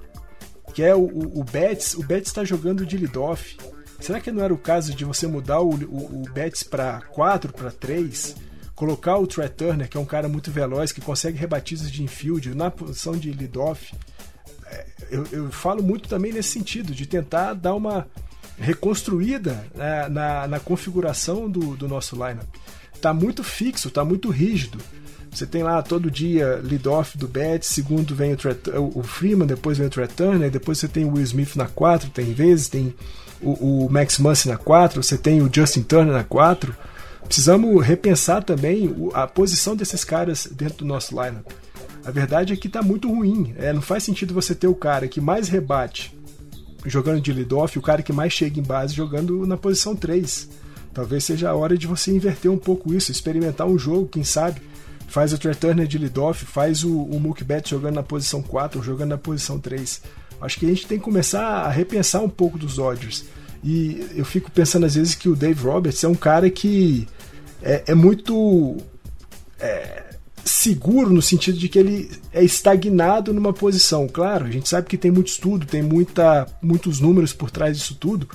[0.74, 1.94] que é o, o, o Betts.
[1.94, 3.58] O Betts está jogando de leadoff.
[4.04, 7.54] Será que não era o caso de você mudar o, o, o Betts para 4,
[7.54, 8.36] para 3?
[8.76, 12.54] Colocar o Trey Turner, que é um cara muito veloz, que consegue rebatizas de infield
[12.54, 13.96] na posição de lead-off.
[14.66, 18.06] É, eu, eu, falo muito também nesse sentido, de tentar dar uma
[18.60, 22.54] reconstruída né, na, na, configuração do, do nosso lineup.
[23.00, 24.80] Tá muito fixo, tá muito rígido.
[25.32, 29.88] Você tem lá todo dia lead-off do Betts, segundo vem o, o, Freeman, depois vem
[29.88, 32.94] o Trey Turner, depois você tem o Will Smith na 4, tem vezes, tem
[33.44, 36.76] o, o Max Muncy na 4, você tem o Justin Turner na 4.
[37.26, 41.46] Precisamos repensar também a posição desses caras dentro do nosso lineup.
[42.06, 43.54] A verdade é que está muito ruim.
[43.58, 46.14] É, não faz sentido você ter o cara que mais rebate
[46.86, 50.50] jogando de lead-off o cara que mais chega em base jogando na posição 3.
[50.94, 54.62] Talvez seja a hora de você inverter um pouco isso, experimentar um jogo, quem sabe
[55.08, 59.10] faz o Turner de lead-off, faz o, o Mookie Betts jogando na posição 4, jogando
[59.10, 60.02] na posição 3.
[60.44, 63.26] Acho que a gente tem que começar a repensar um pouco dos Dodgers.
[63.64, 67.08] E eu fico pensando às vezes que o Dave Roberts é um cara que
[67.62, 68.76] é, é muito
[69.58, 70.04] é,
[70.44, 74.08] seguro no sentido de que ele é estagnado numa posição.
[74.08, 77.96] Claro, a gente sabe que tem muito estudo, tem muita, muitos números por trás disso
[77.96, 78.28] tudo,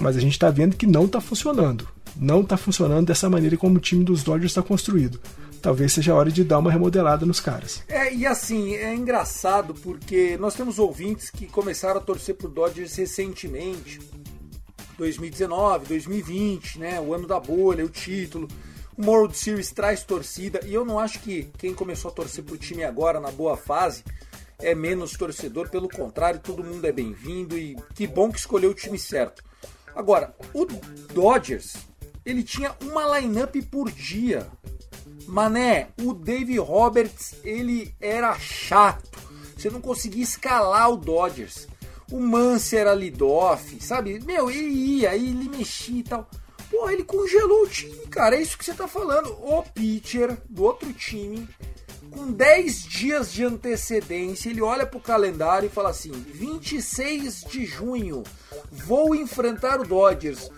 [0.00, 1.86] mas a gente está vendo que não está funcionando.
[2.16, 5.20] Não está funcionando dessa maneira como o time dos Dodgers está construído
[5.62, 7.82] talvez seja a hora de dar uma remodelada nos caras.
[7.88, 12.96] É, e assim, é engraçado porque nós temos ouvintes que começaram a torcer pro Dodgers
[12.96, 14.00] recentemente.
[14.98, 17.00] 2019, 2020, né?
[17.00, 18.48] O ano da bolha, o título.
[18.98, 22.58] O World Series traz torcida e eu não acho que quem começou a torcer pro
[22.58, 24.04] time agora na boa fase
[24.58, 28.74] é menos torcedor, pelo contrário, todo mundo é bem-vindo e que bom que escolheu o
[28.74, 29.42] time certo.
[29.94, 30.64] Agora, o
[31.12, 31.74] Dodgers,
[32.24, 34.46] ele tinha uma lineup por dia.
[35.26, 39.18] Mané, o Dave Roberts, ele era chato.
[39.56, 41.68] Você não conseguia escalar o Dodgers.
[42.10, 44.20] O Mance era lead-off, sabe?
[44.20, 46.28] Meu, ele ia, ele mexia e tal.
[46.70, 48.36] Pô, ele congelou o time, cara.
[48.36, 49.30] É isso que você tá falando.
[49.30, 51.48] O pitcher do outro time,
[52.10, 58.22] com 10 dias de antecedência, ele olha pro calendário e fala assim: 26 de junho,
[58.70, 60.50] vou enfrentar o Dodgers.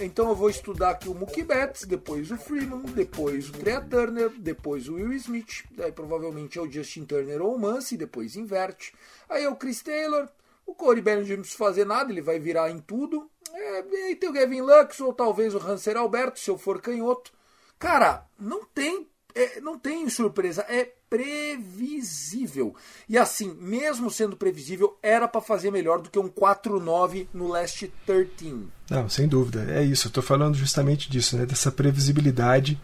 [0.00, 4.30] Então eu vou estudar aqui o Mookie Betts, depois o Freeman, depois o Trea Turner,
[4.38, 8.94] depois o Will Smith, aí provavelmente é o Justin Turner ou o Muncy, depois inverte.
[9.28, 10.28] Aí é o Chris Taylor,
[10.66, 13.30] o Corey Bellinger não precisa fazer nada, ele vai virar em tudo.
[13.52, 17.32] É, aí tem o Gavin Lux ou talvez o Hanser Alberto, se eu for canhoto.
[17.78, 22.74] Cara, não tem é, não tem surpresa, é previsível.
[23.08, 27.92] E assim, mesmo sendo previsível, era para fazer melhor do que um 4-9 no Last
[28.04, 28.56] 13.
[28.90, 29.64] Não, sem dúvida.
[29.68, 30.10] É isso.
[30.12, 31.46] Eu falando justamente disso, né?
[31.46, 32.80] Dessa previsibilidade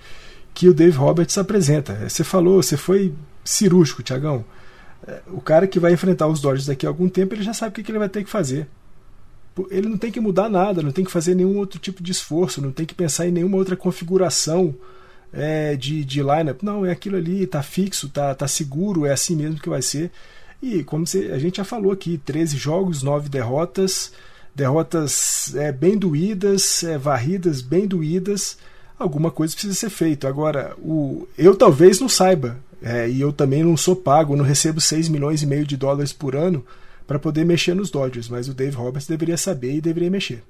[0.54, 1.92] que o Dave Roberts apresenta.
[1.94, 3.12] É, você falou, você foi
[3.44, 4.44] cirúrgico, Tiagão.
[5.06, 7.80] É, o cara que vai enfrentar os Dodgers daqui a algum tempo, ele já sabe
[7.80, 8.68] o que ele vai ter que fazer.
[9.70, 12.62] Ele não tem que mudar nada, não tem que fazer nenhum outro tipo de esforço,
[12.62, 14.74] não tem que pensar em nenhuma outra configuração
[15.32, 16.62] é, de, de lineup.
[16.62, 20.10] Não, é aquilo ali, tá fixo, tá, tá seguro, é assim mesmo que vai ser.
[20.62, 24.12] E como a gente já falou aqui, 13 jogos, 9 derrotas,
[24.54, 28.58] derrotas é, bem doídas, é, varridas bem doídas.
[28.98, 30.28] Alguma coisa precisa ser feita.
[30.28, 34.80] Agora, o, eu talvez não saiba, é, e eu também não sou pago, não recebo
[34.80, 36.64] 6 milhões e meio de dólares por ano
[37.06, 40.44] para poder mexer nos Dodgers, mas o Dave Roberts deveria saber e deveria mexer.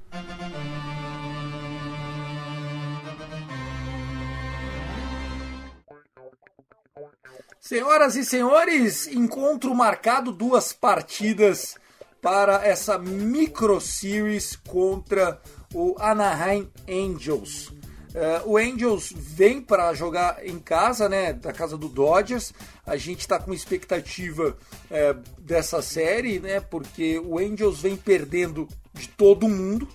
[7.70, 11.76] Senhoras e senhores, encontro marcado duas partidas
[12.20, 15.40] para essa micro series contra
[15.72, 17.68] o Anaheim Angels.
[17.68, 22.52] Uh, o Angels vem para jogar em casa, né, da casa do Dodgers.
[22.84, 24.48] A gente está com expectativa
[24.90, 29.86] uh, dessa série, né, porque o Angels vem perdendo de todo mundo.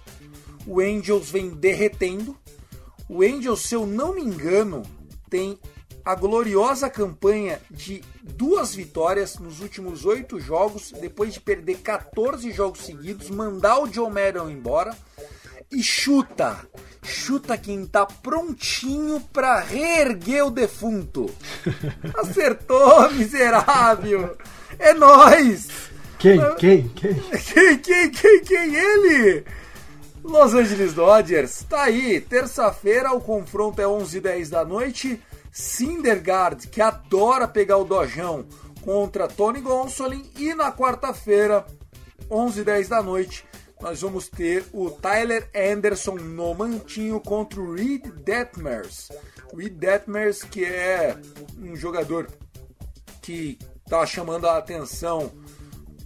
[0.66, 2.38] O Angels vem derretendo.
[3.10, 4.82] O Angels, se eu não me engano,
[5.30, 5.60] tem
[6.06, 12.82] a gloriosa campanha de duas vitórias nos últimos oito jogos, depois de perder 14 jogos
[12.86, 14.96] seguidos, mandar o Joe Maddon embora
[15.72, 16.60] e chuta,
[17.02, 21.30] chuta quem tá prontinho para reerguer o defunto.
[22.16, 24.38] Acertou, miserável.
[24.78, 25.68] É nós.
[26.20, 26.40] Quem?
[26.56, 26.88] Quem?
[26.90, 27.14] Quem?
[27.16, 27.78] Quem?
[27.80, 28.12] Quem?
[28.12, 28.42] Quem?
[28.42, 28.76] Quem?
[28.76, 29.44] Ele?
[30.24, 31.64] Los Angeles Dodgers.
[31.68, 35.20] Tá aí, terça-feira o confronto é 11h10 da noite.
[35.56, 38.46] Sindergaard, que adora pegar o dojão,
[38.82, 40.30] contra Tony Gonsolin.
[40.38, 41.66] E na quarta-feira,
[42.30, 43.46] 11h10 da noite,
[43.80, 49.10] nós vamos ter o Tyler Anderson no mantinho contra o Reed Detmers.
[49.56, 51.18] Reed Detmers, que é
[51.58, 52.28] um jogador
[53.22, 55.32] que está chamando a atenção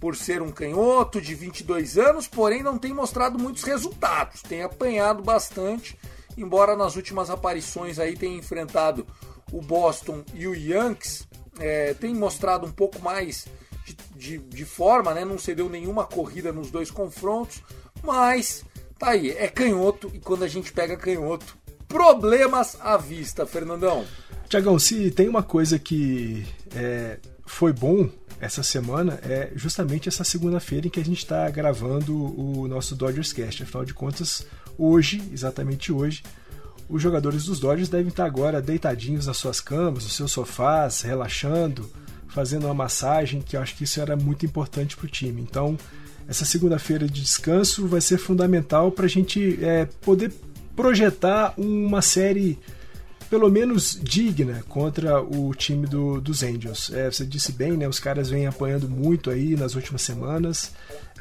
[0.00, 4.42] por ser um canhoto de 22 anos, porém não tem mostrado muitos resultados.
[4.42, 5.98] Tem apanhado bastante,
[6.36, 9.04] embora nas últimas aparições aí tenha enfrentado
[9.52, 11.26] o Boston e o Yankees,
[11.58, 13.46] é, tem mostrado um pouco mais
[13.84, 15.24] de, de, de forma, né?
[15.24, 17.62] Não cedeu nenhuma corrida nos dois confrontos,
[18.02, 18.64] mas
[18.98, 21.56] tá aí, é canhoto e quando a gente pega canhoto,
[21.88, 24.04] problemas à vista, Fernandão.
[24.48, 28.10] Tiagão, se tem uma coisa que é, foi bom
[28.40, 33.32] essa semana é justamente essa segunda-feira em que a gente está gravando o nosso Dodgers
[33.32, 33.62] Cast.
[33.62, 34.46] Afinal de contas,
[34.78, 36.22] hoje, exatamente hoje,
[36.90, 41.88] os jogadores dos Dodgers devem estar agora deitadinhos nas suas camas, nos seus sofás, relaxando,
[42.26, 45.40] fazendo uma massagem, que eu acho que isso era muito importante para o time.
[45.40, 45.78] Então,
[46.28, 50.32] essa segunda-feira de descanso vai ser fundamental para a gente é, poder
[50.74, 52.58] projetar uma série
[53.30, 56.90] pelo menos digna contra o time do, dos Angels.
[56.92, 57.86] É, você disse bem, né?
[57.86, 60.72] Os caras vêm apanhando muito aí nas últimas semanas.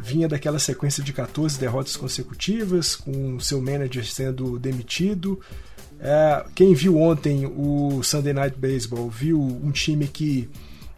[0.01, 5.39] Vinha daquela sequência de 14 derrotas consecutivas, com seu manager sendo demitido.
[5.99, 10.49] É, quem viu ontem o Sunday Night Baseball viu um time que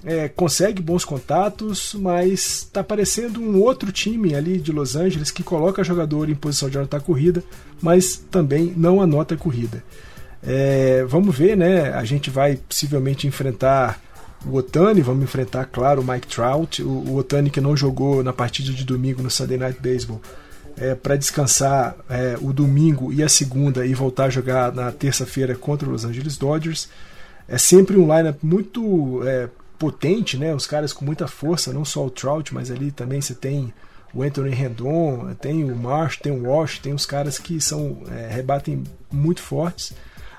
[0.06, 5.44] é, consegue bons contatos, mas está parecendo um outro time ali de Los Angeles que
[5.44, 7.44] coloca jogador em posição de anotar corrida,
[7.82, 9.84] mas também não anota corrida.
[10.44, 11.94] É, vamos ver, né?
[11.94, 14.00] A gente vai possivelmente enfrentar
[14.46, 18.34] o Otani, vamos enfrentar, claro, o Mike Trout, o, o Otani que não jogou na
[18.34, 20.20] partida de domingo no Sunday Night Baseball,
[20.78, 25.54] é, para descansar é, o domingo e a segunda e voltar a jogar na terça-feira
[25.54, 26.90] contra os Los Angeles Dodgers.
[27.48, 30.56] É sempre um lineup muito é, potente, né?
[30.56, 33.72] Os caras com muita força, não só o Trout, mas ali também você tem
[34.14, 38.28] o Anthony Rendon, tem o Marsh, tem o Walsh, tem os caras que são é,
[38.32, 39.94] rebatem muito fortes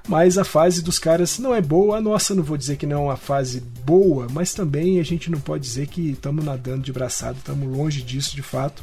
[0.09, 1.99] mas a fase dos caras não é boa.
[1.99, 5.31] A nossa, não vou dizer que não é uma fase boa, mas também a gente
[5.31, 8.83] não pode dizer que estamos nadando de braçada, estamos longe disso de fato.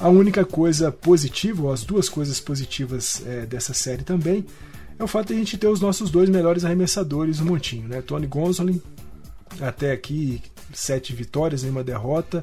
[0.00, 4.46] A única coisa positiva, ou as duas coisas positivas é, dessa série também,
[4.98, 8.00] é o fato de a gente ter os nossos dois melhores arremessadores no montinho, né?
[8.00, 8.80] Tony Gonsolin,
[9.60, 12.42] até aqui, sete vitórias, nenhuma derrota.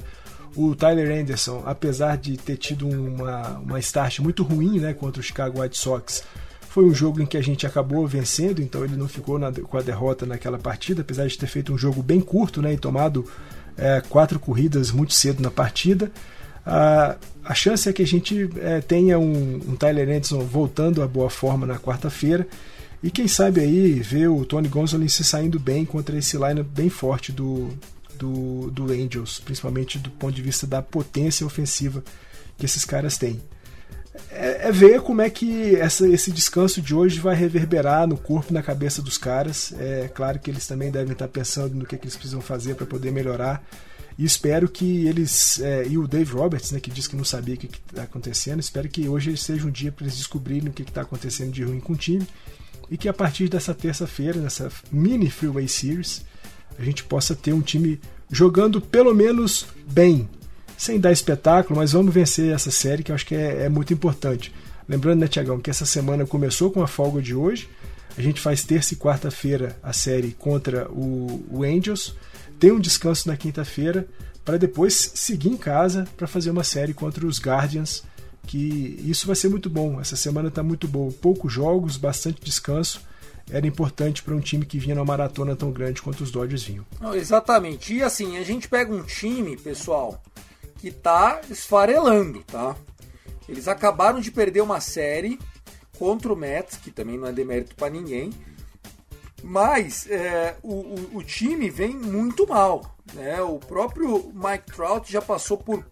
[0.55, 5.23] O Tyler Anderson, apesar de ter tido uma, uma start muito ruim né, contra o
[5.23, 6.23] Chicago White Sox,
[6.77, 9.79] foi um jogo em que a gente acabou vencendo, então ele não ficou na, com
[9.79, 13.25] a derrota naquela partida, apesar de ter feito um jogo bem curto né, e tomado
[13.75, 16.11] é, quatro corridas muito cedo na partida.
[16.63, 21.07] A, a chance é que a gente é, tenha um, um Tyler Anderson voltando à
[21.07, 22.47] boa forma na quarta-feira.
[23.01, 26.89] E quem sabe aí ver o Tony Gonzalez se saindo bem contra esse lineup bem
[26.89, 27.71] forte do,
[28.19, 32.03] do, do Angels, principalmente do ponto de vista da potência ofensiva
[32.55, 33.41] que esses caras têm
[34.31, 38.51] é, é, ver como é que essa, esse descanso de hoje vai reverberar no corpo
[38.51, 39.73] e na cabeça dos caras.
[39.79, 42.75] É claro que eles também devem estar pensando no que, é que eles precisam fazer
[42.75, 43.63] para poder melhorar.
[44.17, 45.59] E espero que eles.
[45.59, 48.59] É, e o Dave Roberts, né, que disse que não sabia o que está acontecendo,
[48.59, 51.79] espero que hoje seja um dia para eles descobrirem o que está acontecendo de ruim
[51.79, 52.27] com o time.
[52.89, 56.25] E que a partir dessa terça-feira, nessa mini Freeway Series,
[56.79, 57.99] a gente possa ter um time
[58.31, 60.27] jogando pelo menos bem,
[60.77, 63.91] sem dar espetáculo, mas vamos vencer essa série que eu acho que é, é muito
[63.93, 64.53] importante.
[64.87, 67.67] Lembrando, né, Tiagão, que essa semana começou com a folga de hoje.
[68.17, 72.15] A gente faz terça e quarta-feira a série contra o, o Angels.
[72.59, 74.07] Tem um descanso na quinta-feira
[74.45, 78.03] para depois seguir em casa para fazer uma série contra os Guardians.
[78.45, 79.99] Que isso vai ser muito bom.
[79.99, 81.11] Essa semana está muito boa.
[81.11, 83.01] Poucos jogos, bastante descanso.
[83.49, 86.85] Era importante para um time que vinha numa maratona tão grande quanto os Dodgers vinham.
[86.99, 87.93] Não, exatamente.
[87.93, 90.21] E assim, a gente pega um time, pessoal,
[90.77, 92.75] que tá esfarelando, tá?
[93.47, 95.39] Eles acabaram de perder uma série
[95.97, 98.31] contra o Mets, que também não é demérito para ninguém,
[99.43, 102.97] mas é, o, o, o, time vem muito mal.
[103.13, 103.41] Né?
[103.41, 105.85] O próprio Mike Trout já passou por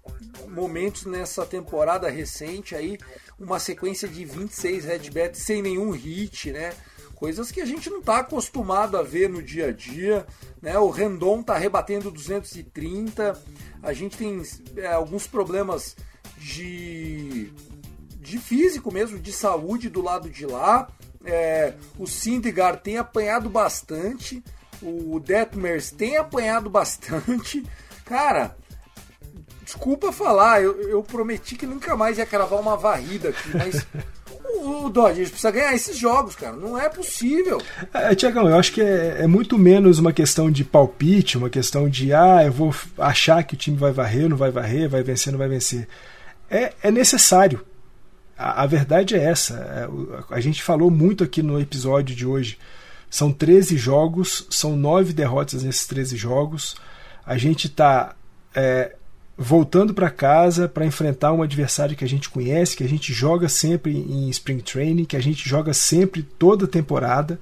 [0.50, 2.98] momentos nessa temporada recente aí,
[3.40, 5.00] uma sequência de 26 red
[5.34, 6.74] sem nenhum hit, né?
[7.16, 10.26] Coisas que a gente não está acostumado a ver no dia a dia.
[10.62, 10.78] Né?
[10.78, 13.42] O Rendon está rebatendo 230.
[13.82, 14.42] A gente tem
[14.76, 15.96] é, alguns problemas
[16.38, 17.52] de,
[18.20, 20.90] de físico mesmo, de saúde do lado de lá.
[21.24, 24.44] É, o Syndergaard tem apanhado bastante.
[24.82, 27.66] O Detmers tem apanhado bastante.
[28.04, 28.56] Cara,
[29.64, 33.88] desculpa falar, eu, eu prometi que nunca mais ia cravar uma varrida aqui, mas
[34.58, 36.56] o Dodgers precisa ganhar esses jogos, cara.
[36.56, 37.62] Não é possível.
[37.94, 41.90] É, Tiagão, eu acho que é, é, muito menos uma questão de palpite, uma questão
[41.90, 45.32] de, ah, eu vou achar que o time vai varrer, não vai varrer, vai vencer,
[45.32, 45.88] não vai vencer.
[46.50, 47.66] É, é necessário.
[48.38, 49.56] A, a verdade é essa.
[49.56, 52.58] É, a gente falou muito aqui no episódio de hoje.
[53.10, 56.76] São 13 jogos, são 9 derrotas nesses 13 jogos.
[57.26, 58.16] A gente está
[58.54, 58.96] é,
[59.38, 63.50] voltando para casa para enfrentar um adversário que a gente conhece, que a gente joga
[63.50, 67.40] sempre em Spring Training, que a gente joga sempre toda temporada.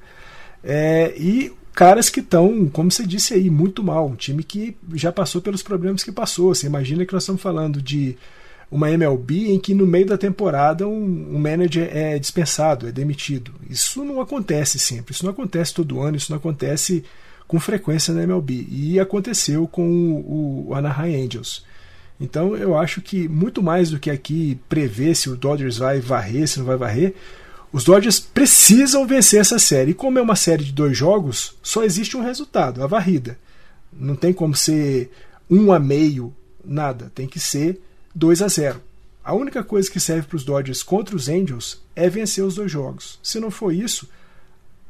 [0.64, 4.08] É, e caras que estão, como você disse aí, muito mal.
[4.08, 6.54] Um time que já passou pelos problemas que passou.
[6.54, 8.18] Você imagina que nós estamos falando de
[8.72, 13.54] uma MLB em que no meio da temporada um, um manager é dispensado, é demitido.
[13.70, 17.04] Isso não acontece sempre, isso não acontece todo ano, isso não acontece
[17.48, 18.68] com frequência na MLB.
[18.68, 21.64] E aconteceu com o, o Anaheim Angels.
[22.20, 26.48] Então eu acho que muito mais do que aqui prever se o Dodgers vai varrer,
[26.48, 27.16] se não vai varrer,
[27.72, 29.92] os Dodgers precisam vencer essa série.
[29.92, 33.40] E como é uma série de dois jogos, só existe um resultado, a varrida.
[33.92, 35.12] Não tem como ser
[35.50, 36.34] um a meio,
[36.64, 37.12] nada.
[37.14, 37.82] Tem que ser
[38.14, 38.82] 2 a 0.
[39.24, 42.72] A única coisa que serve para os Dodgers contra os Angels é vencer os dois
[42.72, 43.20] jogos.
[43.24, 44.08] Se não for isso,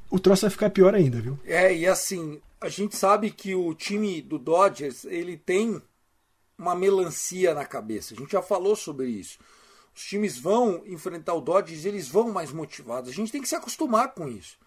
[0.10, 1.40] o troço vai ficar pior ainda, viu?
[1.46, 5.82] É, e assim, a gente sabe que o time do Dodgers, ele tem
[6.64, 8.14] uma melancia na cabeça.
[8.14, 9.38] A gente já falou sobre isso.
[9.96, 13.10] Os times vão enfrentar o Dodgers, eles vão mais motivados.
[13.10, 14.58] A gente tem que se acostumar com isso.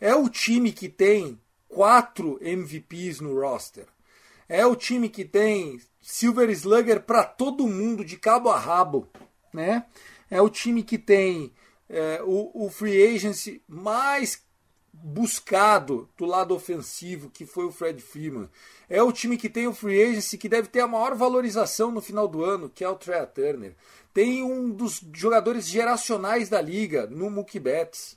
[0.00, 3.86] É o time que tem quatro MVPs no roster.
[4.48, 9.08] É o time que tem Silver Slugger para todo mundo de cabo a rabo,
[9.52, 9.86] né?
[10.30, 11.52] É o time que tem
[11.88, 14.45] é, o, o free agency mais
[15.02, 18.48] buscado do lado ofensivo, que foi o Fred Freeman.
[18.88, 22.00] É o time que tem o free agency que deve ter a maior valorização no
[22.00, 23.74] final do ano, que é o Trey Turner.
[24.12, 28.16] Tem um dos jogadores geracionais da liga no Mookie Betts.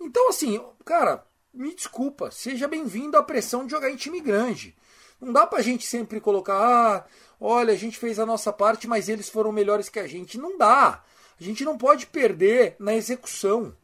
[0.00, 4.76] Então, assim, cara, me desculpa, seja bem-vindo à pressão de jogar em time grande.
[5.20, 7.06] Não dá pra gente sempre colocar, ah,
[7.40, 10.38] olha, a gente fez a nossa parte, mas eles foram melhores que a gente.
[10.38, 11.02] Não dá.
[11.38, 13.74] A gente não pode perder na execução.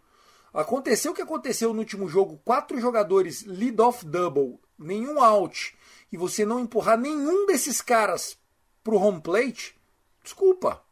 [0.53, 5.77] Aconteceu o que aconteceu no último jogo: quatro jogadores lead-off double, nenhum out,
[6.11, 8.39] e você não empurrar nenhum desses caras
[8.83, 9.75] pro home plate.
[10.23, 10.83] Desculpa.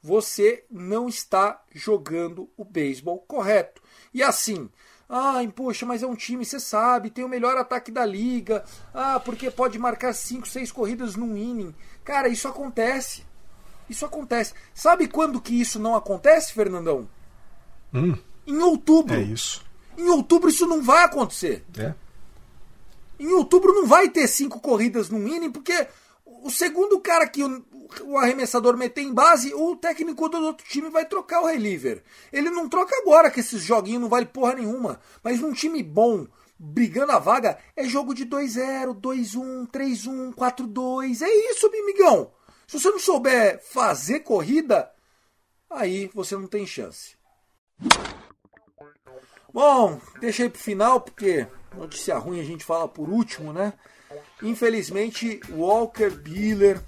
[0.00, 3.82] Você não está jogando o beisebol correto.
[4.14, 4.70] E assim,
[5.08, 8.62] Ai, poxa, mas é um time, você sabe, tem o melhor ataque da liga.
[8.92, 11.74] Ah, porque pode marcar 5, 6 corridas num inning.
[12.04, 13.24] Cara, isso acontece.
[13.88, 14.52] Isso acontece.
[14.74, 17.08] Sabe quando que isso não acontece, Fernandão?
[17.94, 18.18] Hum,
[18.48, 19.14] Em outubro.
[19.14, 19.62] é isso.
[19.96, 21.64] Em outubro isso não vai acontecer.
[21.78, 21.92] É.
[23.20, 25.86] Em outubro não vai ter cinco corridas num inning, porque
[26.24, 27.64] o segundo cara que o,
[28.04, 32.02] o arremessador meter em base, o técnico do outro time vai trocar o reliever.
[32.32, 34.98] Ele não troca agora, que esses joguinhos não vale porra nenhuma.
[35.22, 36.26] Mas num time bom,
[36.58, 41.22] brigando a vaga, é jogo de 2-0, 2-1, 3-1, 4-2.
[41.22, 42.30] É isso, mimigão.
[42.66, 44.90] Se você não souber fazer corrida,
[45.68, 47.18] aí você não tem chance.
[49.52, 51.46] Bom, deixei pro final, porque
[51.76, 53.72] notícia ruim a gente fala por último, né?
[54.42, 56.80] Infelizmente, Walker Buehler,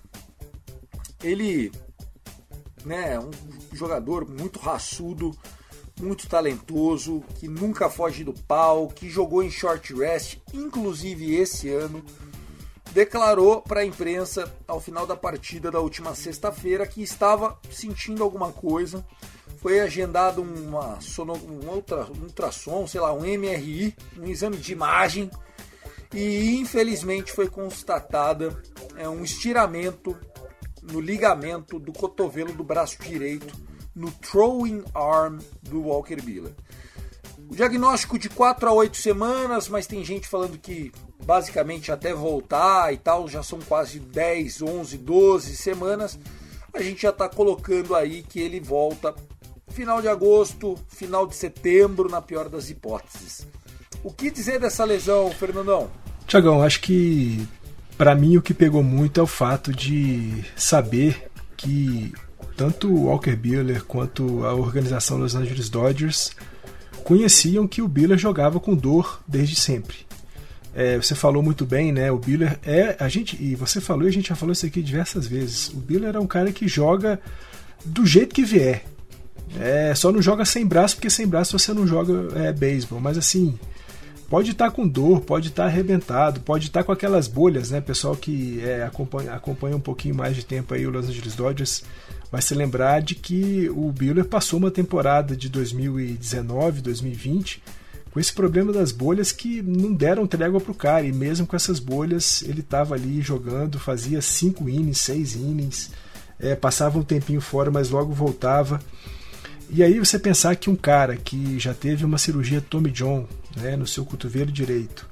[1.22, 1.72] ele
[2.84, 3.30] né, é um
[3.72, 5.36] jogador muito raçudo,
[6.00, 12.04] muito talentoso, que nunca foge do pau, que jogou em short rest, inclusive esse ano,
[12.92, 18.52] declarou para a imprensa ao final da partida da última sexta-feira que estava sentindo alguma
[18.52, 19.04] coisa.
[19.60, 25.30] Foi agendado uma sono, um, ultra, ultrassom, sei lá, um MRI, um exame de imagem,
[26.14, 28.58] e infelizmente foi constatada
[28.96, 30.18] é, um estiramento
[30.82, 33.54] no ligamento do cotovelo do braço direito,
[33.94, 36.54] no throwing arm do Walker Buehler.
[37.50, 40.90] O diagnóstico de 4 a 8 semanas, mas tem gente falando que
[41.22, 46.18] basicamente até voltar e tal, já são quase 10, 11, 12 semanas.
[46.72, 49.14] A gente já está colocando aí que ele volta
[49.70, 53.46] final de agosto, final de setembro, na pior das hipóteses.
[54.02, 55.90] O que dizer dessa lesão, Fernandão?
[56.26, 57.46] Tiagão, acho que
[57.96, 62.12] para mim o que pegou muito é o fato de saber que
[62.56, 66.30] tanto o Walker Buehler quanto a organização Los Angeles Dodgers
[67.04, 69.96] conheciam que o Buehler jogava com dor desde sempre.
[70.74, 72.12] É, você falou muito bem, né?
[72.12, 74.82] O Buehler é a gente e você falou e a gente já falou isso aqui
[74.82, 75.68] diversas vezes.
[75.68, 77.20] O Buehler é um cara que joga
[77.84, 78.84] do jeito que vier.
[79.58, 83.00] É, só não joga sem braço porque sem braço você não joga é, beisebol.
[83.00, 83.58] Mas assim,
[84.28, 87.70] pode estar tá com dor, pode estar tá arrebentado, pode estar tá com aquelas bolhas,
[87.70, 87.80] né?
[87.80, 91.82] Pessoal que é, acompanha, acompanha um pouquinho mais de tempo aí o Los Angeles Dodgers
[92.30, 97.60] vai se lembrar de que o Buehler passou uma temporada de 2019, 2020
[98.10, 101.54] com esse problema das bolhas que não deram trégua para o cara e mesmo com
[101.54, 105.90] essas bolhas ele estava ali jogando, fazia cinco innings, seis innings,
[106.38, 108.80] é, passava um tempinho fora, mas logo voltava.
[109.72, 113.76] E aí você pensar que um cara que já teve uma cirurgia Tommy John né,
[113.76, 115.08] no seu cotovelo direito,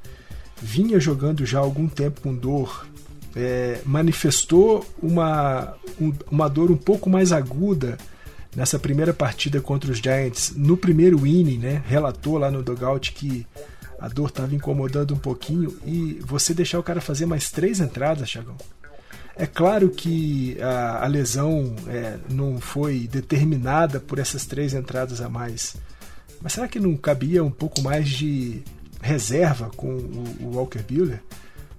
[0.60, 2.86] vinha jogando já há algum tempo com dor,
[3.36, 7.96] é, manifestou uma, um, uma dor um pouco mais aguda
[8.56, 10.52] nessa primeira partida contra os Giants.
[10.56, 13.46] No primeiro inning, né, relatou lá no dugout que
[14.00, 18.28] a dor estava incomodando um pouquinho e você deixar o cara fazer mais três entradas,
[18.28, 18.56] Chagão.
[19.38, 25.28] É claro que a, a lesão é, não foi determinada por essas três entradas a
[25.28, 25.76] mais,
[26.42, 28.62] mas será que não cabia um pouco mais de
[29.00, 31.22] reserva com o, o Walker Buehler?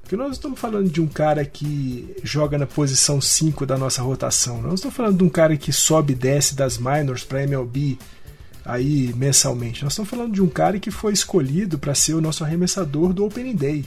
[0.02, 4.62] Porque nós estamos falando de um cara que joga na posição 5 da nossa rotação.
[4.62, 8.00] Nós estamos falando de um cara que sobe e desce das minors para MLB
[8.66, 9.84] aí mensalmente.
[9.84, 13.26] Nós estamos falando de um cara que foi escolhido para ser o nosso arremessador do
[13.26, 13.86] Opening Day.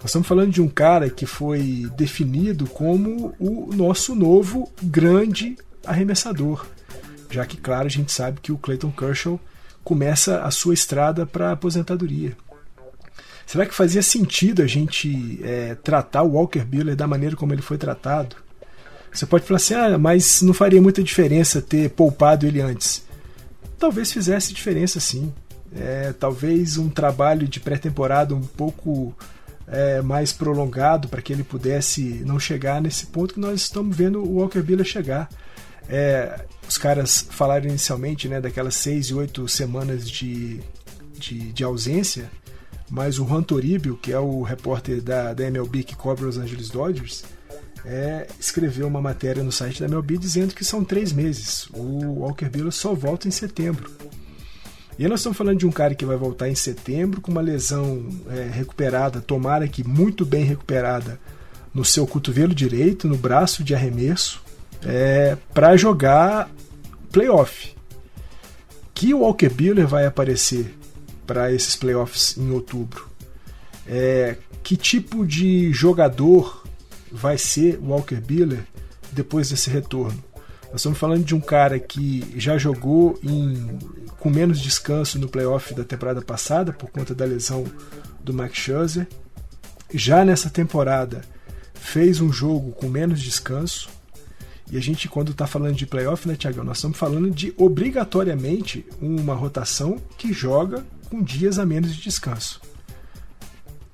[0.00, 6.66] Nós estamos falando de um cara que foi definido como o nosso novo grande arremessador.
[7.30, 9.38] Já que, claro, a gente sabe que o Clayton Kershaw
[9.84, 12.34] começa a sua estrada para a aposentadoria.
[13.46, 17.62] Será que fazia sentido a gente é, tratar o Walker Buehler da maneira como ele
[17.62, 18.36] foi tratado?
[19.12, 23.04] Você pode falar assim, ah, mas não faria muita diferença ter poupado ele antes.
[23.78, 25.32] Talvez fizesse diferença sim.
[25.74, 29.14] É, talvez um trabalho de pré-temporada um pouco
[29.70, 34.22] é, mais prolongado para que ele pudesse não chegar nesse ponto que nós estamos vendo
[34.22, 35.28] o Walker Buehler chegar.
[35.88, 40.60] É, os caras falaram inicialmente né, daquelas seis e oito semanas de,
[41.18, 42.30] de, de ausência
[42.90, 46.68] mas o Juan Toribio, que é o repórter da, da MLB que cobre os Angeles
[46.68, 47.22] Dodgers,
[47.84, 51.68] é, escreveu uma matéria no site da MLB dizendo que são três meses.
[51.72, 53.88] O Walker Buehler só volta em setembro.
[55.00, 58.06] E nós estamos falando de um cara que vai voltar em setembro com uma lesão
[58.28, 61.18] é, recuperada, tomara que muito bem recuperada,
[61.72, 64.42] no seu cotovelo direito, no braço de arremesso,
[64.84, 66.50] é, para jogar
[67.10, 67.74] playoff.
[68.92, 70.76] Que Walker Buehler vai aparecer
[71.26, 73.08] para esses playoffs em outubro.
[73.86, 76.62] É, que tipo de jogador
[77.10, 78.66] vai ser o Walker Buehler
[79.10, 80.22] depois desse retorno?
[80.70, 83.78] Nós estamos falando de um cara que já jogou em,
[84.20, 87.64] com menos descanso no playoff da temporada passada por conta da lesão
[88.22, 89.08] do Max Scherzer.
[89.92, 91.22] Já nessa temporada
[91.74, 93.88] fez um jogo com menos descanso.
[94.70, 98.86] E a gente, quando está falando de playoff, né, Tiagão, nós estamos falando de obrigatoriamente
[99.00, 102.60] uma rotação que joga com dias a menos de descanso.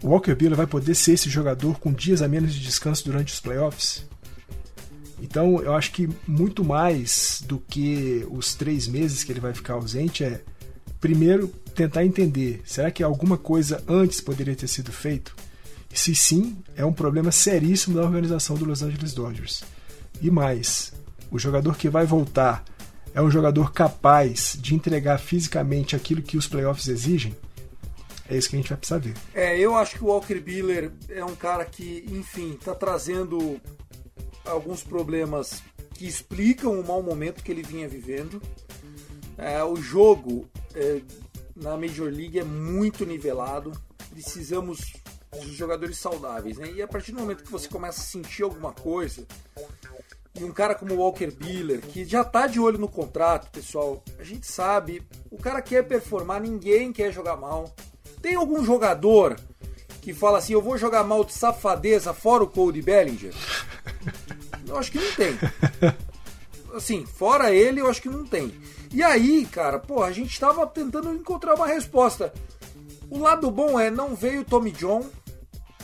[0.03, 3.33] O Walker Buehler vai poder ser esse jogador com dias a menos de descanso durante
[3.33, 4.05] os playoffs?
[5.21, 9.75] Então, eu acho que muito mais do que os três meses que ele vai ficar
[9.75, 10.43] ausente é,
[11.01, 15.35] primeiro, tentar entender: será que alguma coisa antes poderia ter sido feito?
[15.93, 19.65] Se sim, é um problema seríssimo da organização do Los Angeles Dodgers.
[20.21, 20.93] E mais,
[21.31, 22.63] o jogador que vai voltar
[23.15, 27.35] é um jogador capaz de entregar fisicamente aquilo que os playoffs exigem?
[28.29, 29.15] É isso que a gente vai precisar ver.
[29.33, 33.59] É, eu acho que o Walker Buehler é um cara que, enfim, está trazendo
[34.47, 35.63] alguns problemas
[35.95, 38.41] que explicam o mau momento que ele vinha vivendo.
[39.39, 41.01] É, o jogo é,
[41.55, 43.73] na Major League é muito nivelado.
[44.11, 44.93] Precisamos
[45.41, 46.71] de jogadores saudáveis, né?
[46.73, 49.27] E a partir do momento que você começa a sentir alguma coisa,
[50.35, 54.03] e um cara como o Walker Buehler, que já tá de olho no contrato, pessoal,
[54.19, 57.75] a gente sabe, o cara quer performar, ninguém quer jogar mal.
[58.21, 59.39] Tem algum jogador
[60.03, 63.35] que fala assim, eu vou jogar mal de safadeza fora o Cody Bellinger?
[64.67, 65.39] Eu acho que não tem.
[66.75, 68.53] Assim, fora ele, eu acho que não tem.
[68.93, 72.33] E aí, cara, pô, a gente tava tentando encontrar uma resposta.
[73.09, 75.05] O lado bom é, não veio Tommy John,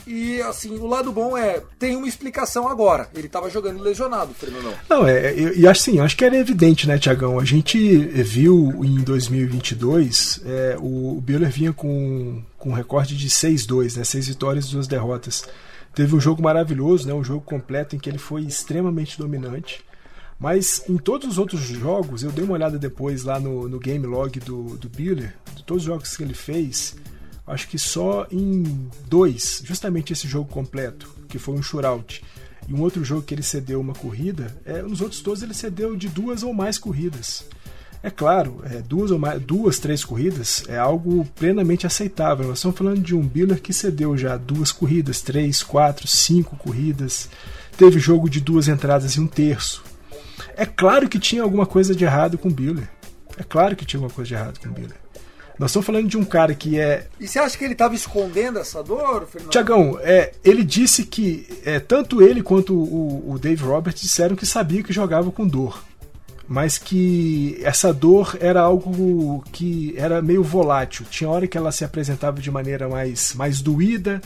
[0.05, 3.09] e assim, o lado bom é, tem uma explicação agora.
[3.15, 4.73] Ele estava jogando lesionado, Fernando.
[4.89, 7.39] Não, é, e assim, acho que era evidente, né, Tiagão?
[7.39, 13.29] A gente viu em 2022 é, o, o Buehler vinha com, com um recorde de
[13.29, 14.03] 6-2, né?
[14.03, 15.45] 6 vitórias e 2 derrotas.
[15.95, 17.13] Teve um jogo maravilhoso, né?
[17.13, 19.83] Um jogo completo em que ele foi extremamente dominante.
[20.39, 24.05] Mas em todos os outros jogos, eu dei uma olhada depois lá no, no game
[24.05, 26.95] log do, do Buehler, de todos os jogos que ele fez,
[27.45, 32.23] acho que só em dois, justamente esse jogo completo, que foi um shootout,
[32.67, 35.95] e um outro jogo que ele cedeu uma corrida, é, nos outros todos ele cedeu
[35.95, 37.45] de duas ou mais corridas.
[38.03, 42.49] É claro, é, duas ou mais, duas, três corridas é algo plenamente aceitável.
[42.49, 47.29] Nós estamos falando de um Biller que cedeu já duas corridas, três, quatro, cinco corridas.
[47.77, 49.81] Teve jogo de duas entradas e um terço.
[50.57, 52.89] É claro que tinha alguma coisa de errado com o Biller.
[53.37, 54.97] É claro que tinha alguma coisa de errado com o Biller.
[55.57, 57.07] Nós estamos falando de um cara que é.
[57.19, 59.51] E você acha que ele estava escondendo essa dor, Fernando?
[59.51, 64.45] Tiagão, é, ele disse que é, tanto ele quanto o, o Dave Roberts disseram que
[64.45, 65.83] sabia que jogava com dor.
[66.53, 71.03] Mas que essa dor era algo que era meio volátil.
[71.09, 74.21] Tinha hora que ela se apresentava de maneira mais, mais doída,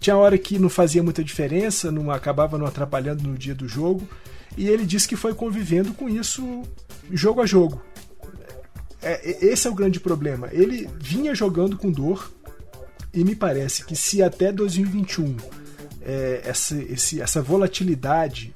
[0.00, 4.08] Tinha hora que não fazia muita diferença, não acabava não atrapalhando no dia do jogo.
[4.56, 6.64] E ele disse que foi convivendo com isso
[7.12, 7.80] jogo a jogo.
[9.00, 10.48] É, esse é o grande problema.
[10.50, 12.28] Ele vinha jogando com dor,
[13.14, 15.36] e me parece que se até 2021
[16.02, 18.52] é, essa, esse, essa volatilidade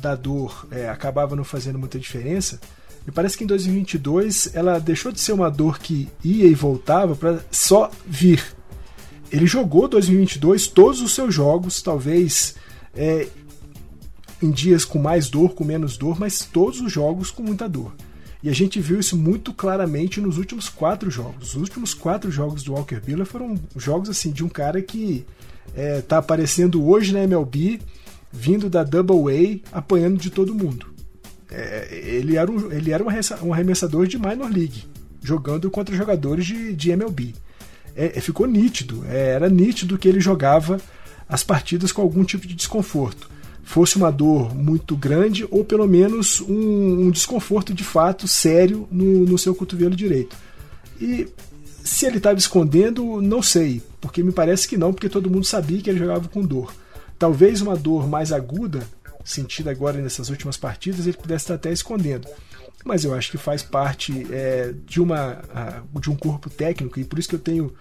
[0.00, 2.60] da dor é, acabava não fazendo muita diferença,
[3.06, 7.14] me parece que em 2022 ela deixou de ser uma dor que ia e voltava
[7.14, 8.42] para só vir.
[9.30, 12.56] Ele jogou 2022 todos os seus jogos, talvez
[12.94, 13.28] é,
[14.42, 17.92] em dias com mais dor, com menos dor, mas todos os jogos com muita dor.
[18.42, 21.54] E a gente viu isso muito claramente nos últimos quatro jogos.
[21.54, 25.24] Os últimos quatro jogos do Walker Buehler foram jogos assim de um cara que
[25.74, 27.80] é, tá aparecendo hoje na MLB,
[28.32, 30.86] vindo da Double A, apanhando de todo mundo.
[31.50, 33.04] É, ele era, um, ele era
[33.42, 34.84] um arremessador de minor league,
[35.22, 37.34] jogando contra jogadores de, de MLB.
[37.94, 40.80] É, é, ficou nítido, é, era nítido que ele jogava
[41.28, 43.30] as partidas com algum tipo de desconforto.
[43.64, 49.24] Fosse uma dor muito grande ou pelo menos um, um desconforto de fato sério no,
[49.24, 50.36] no seu cotovelo direito.
[51.00, 51.26] E
[51.82, 55.80] se ele estava escondendo, não sei, porque me parece que não, porque todo mundo sabia
[55.80, 56.72] que ele jogava com dor.
[57.18, 58.86] Talvez uma dor mais aguda
[59.26, 62.28] sentido agora nessas últimas partidas, ele pudesse estar até escondendo.
[62.84, 65.42] Mas eu acho que faz parte é, de, uma,
[66.00, 67.74] de um corpo técnico, e por isso que eu tenho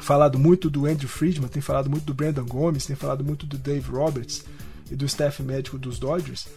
[0.00, 3.56] falado muito do Andrew Friedman, tenho falado muito do Brandon Gomes, tenho falado muito do
[3.56, 4.44] Dave Roberts
[4.90, 6.48] e do staff médico dos Dodgers,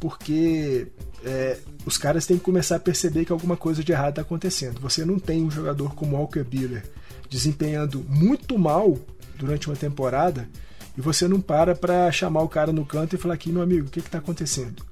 [0.00, 0.88] porque
[1.24, 4.80] é, os caras têm que começar a perceber que alguma coisa de errado está acontecendo.
[4.80, 6.84] Você não tem um jogador como Walker Buehler
[7.28, 8.98] desempenhando muito mal
[9.38, 10.48] durante uma temporada
[10.96, 13.86] e você não para para chamar o cara no canto e falar aqui, meu amigo,
[13.86, 14.84] o que está acontecendo?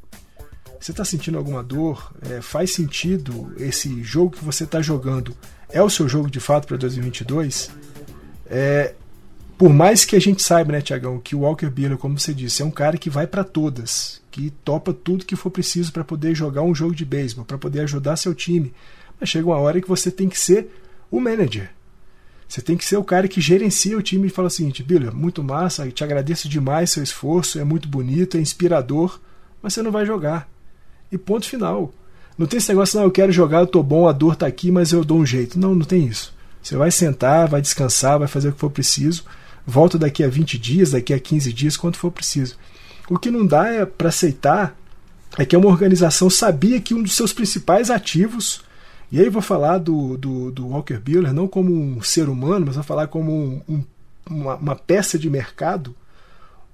[0.80, 2.12] Você está sentindo alguma dor?
[2.22, 5.36] É, faz sentido esse jogo que você está jogando?
[5.68, 7.70] É o seu jogo de fato para 2022?
[8.46, 8.94] É,
[9.58, 12.62] por mais que a gente saiba, né, Tiagão, que o Walker Buehler, como você disse,
[12.62, 16.32] é um cara que vai para todas, que topa tudo que for preciso para poder
[16.32, 18.72] jogar um jogo de beisebol, para poder ajudar seu time.
[19.18, 20.70] Mas chega uma hora que você tem que ser
[21.10, 21.70] o manager.
[22.48, 25.10] Você tem que ser o cara que gerencia o time e fala o seguinte: Billy,
[25.10, 29.20] muito massa, te agradeço demais seu esforço, é muito bonito, é inspirador,
[29.62, 30.48] mas você não vai jogar.
[31.12, 31.92] E ponto final.
[32.38, 34.70] Não tem esse negócio, não, eu quero jogar, eu tô bom, a dor tá aqui,
[34.70, 35.58] mas eu dou um jeito.
[35.58, 36.32] Não, não tem isso.
[36.62, 39.24] Você vai sentar, vai descansar, vai fazer o que for preciso.
[39.66, 42.56] Volta daqui a 20 dias, daqui a 15 dias, quanto for preciso.
[43.10, 44.76] O que não dá é para aceitar
[45.36, 48.62] é que uma organização sabia que um dos seus principais ativos
[49.10, 52.66] e aí eu vou falar do, do, do Walker Buehler não como um ser humano,
[52.66, 53.84] mas vou falar como um, um,
[54.28, 55.96] uma, uma peça de mercado.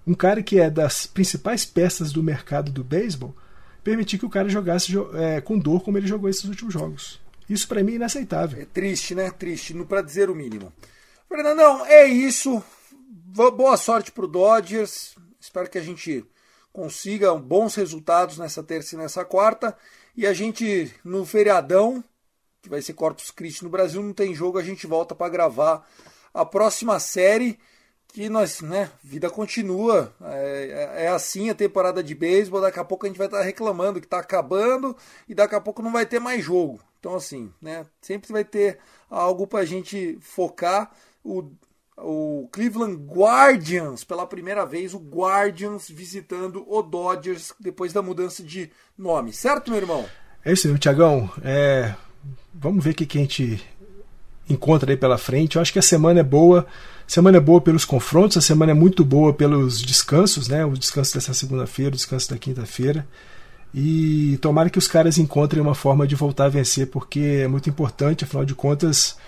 [0.07, 3.35] Um cara que é das principais peças do mercado do beisebol,
[3.83, 7.21] permitir que o cara jogasse é, com dor como ele jogou esses últimos jogos.
[7.49, 8.61] Isso para mim é inaceitável.
[8.61, 9.31] É triste, né?
[9.31, 10.73] Triste, para dizer o mínimo.
[11.29, 12.63] Fernandão, é isso.
[13.27, 15.15] Boa sorte pro Dodgers.
[15.41, 16.25] Espero que a gente
[16.73, 19.77] consiga bons resultados nessa terça e nessa quarta.
[20.17, 22.03] E a gente, no feriadão,
[22.65, 25.87] que vai ser Corpus Christi no Brasil, não tem jogo, a gente volta para gravar
[26.33, 27.59] a próxima série
[28.09, 33.05] que nós, né, vida continua, é, é, assim a temporada de beisebol, daqui a pouco
[33.05, 34.97] a gente vai estar tá reclamando que está acabando
[35.29, 36.81] e daqui a pouco não vai ter mais jogo.
[36.99, 38.79] Então assim, né, sempre vai ter
[39.11, 40.91] algo para a gente focar.
[41.23, 41.51] O,
[41.99, 48.71] o Cleveland Guardians, pela primeira vez, o Guardians visitando o Dodgers depois da mudança de
[48.97, 50.09] nome, certo, meu irmão?
[50.45, 51.31] É isso Tiagão.
[51.43, 51.95] É,
[52.53, 53.63] vamos ver o que, que a gente
[54.49, 55.57] encontra aí pela frente.
[55.57, 56.67] Eu acho que a semana é boa.
[57.07, 60.65] Semana é boa pelos confrontos, a semana é muito boa pelos descansos, né?
[60.65, 63.07] O descanso dessa segunda-feira, o descanso da quinta-feira.
[63.75, 67.69] E tomara que os caras encontrem uma forma de voltar a vencer, porque é muito
[67.69, 69.19] importante, afinal de contas,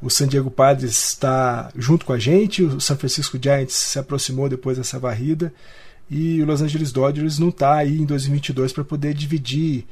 [0.00, 4.48] o San Diego Padres está junto com a gente, o San Francisco Giants se aproximou
[4.48, 5.52] depois dessa varrida
[6.10, 9.86] e o Los Angeles Dodgers não está aí em 2022 para poder dividir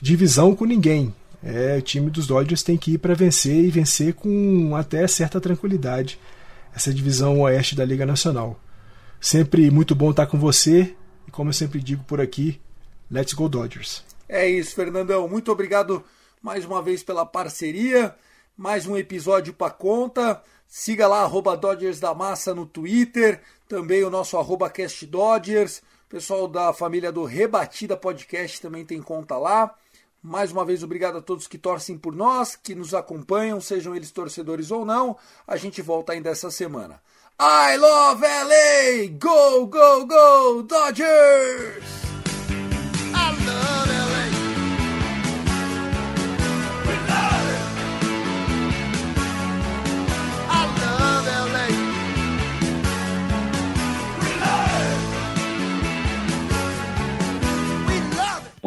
[0.00, 1.14] divisão com ninguém.
[1.42, 5.40] É, o time dos Dodgers tem que ir para vencer e vencer com até certa
[5.40, 6.18] tranquilidade
[6.74, 8.58] essa divisão oeste da Liga Nacional.
[9.20, 10.94] Sempre muito bom estar com você
[11.26, 12.60] e como eu sempre digo por aqui,
[13.10, 14.04] let's go Dodgers.
[14.28, 15.28] É isso, Fernandão.
[15.28, 16.04] Muito obrigado
[16.42, 18.14] mais uma vez pela parceria.
[18.56, 20.42] Mais um episódio para conta.
[20.66, 23.40] Siga lá, arroba Dodgers da Massa no Twitter.
[23.68, 25.82] Também o nosso arroba Cast Dodgers.
[26.08, 29.74] Pessoal da família do Rebatida Podcast também tem conta lá.
[30.28, 34.10] Mais uma vez, obrigado a todos que torcem por nós, que nos acompanham, sejam eles
[34.10, 35.16] torcedores ou não.
[35.46, 37.00] A gente volta ainda essa semana.
[37.40, 39.08] I love LA!
[39.18, 42.08] Go, go, go, Dodgers!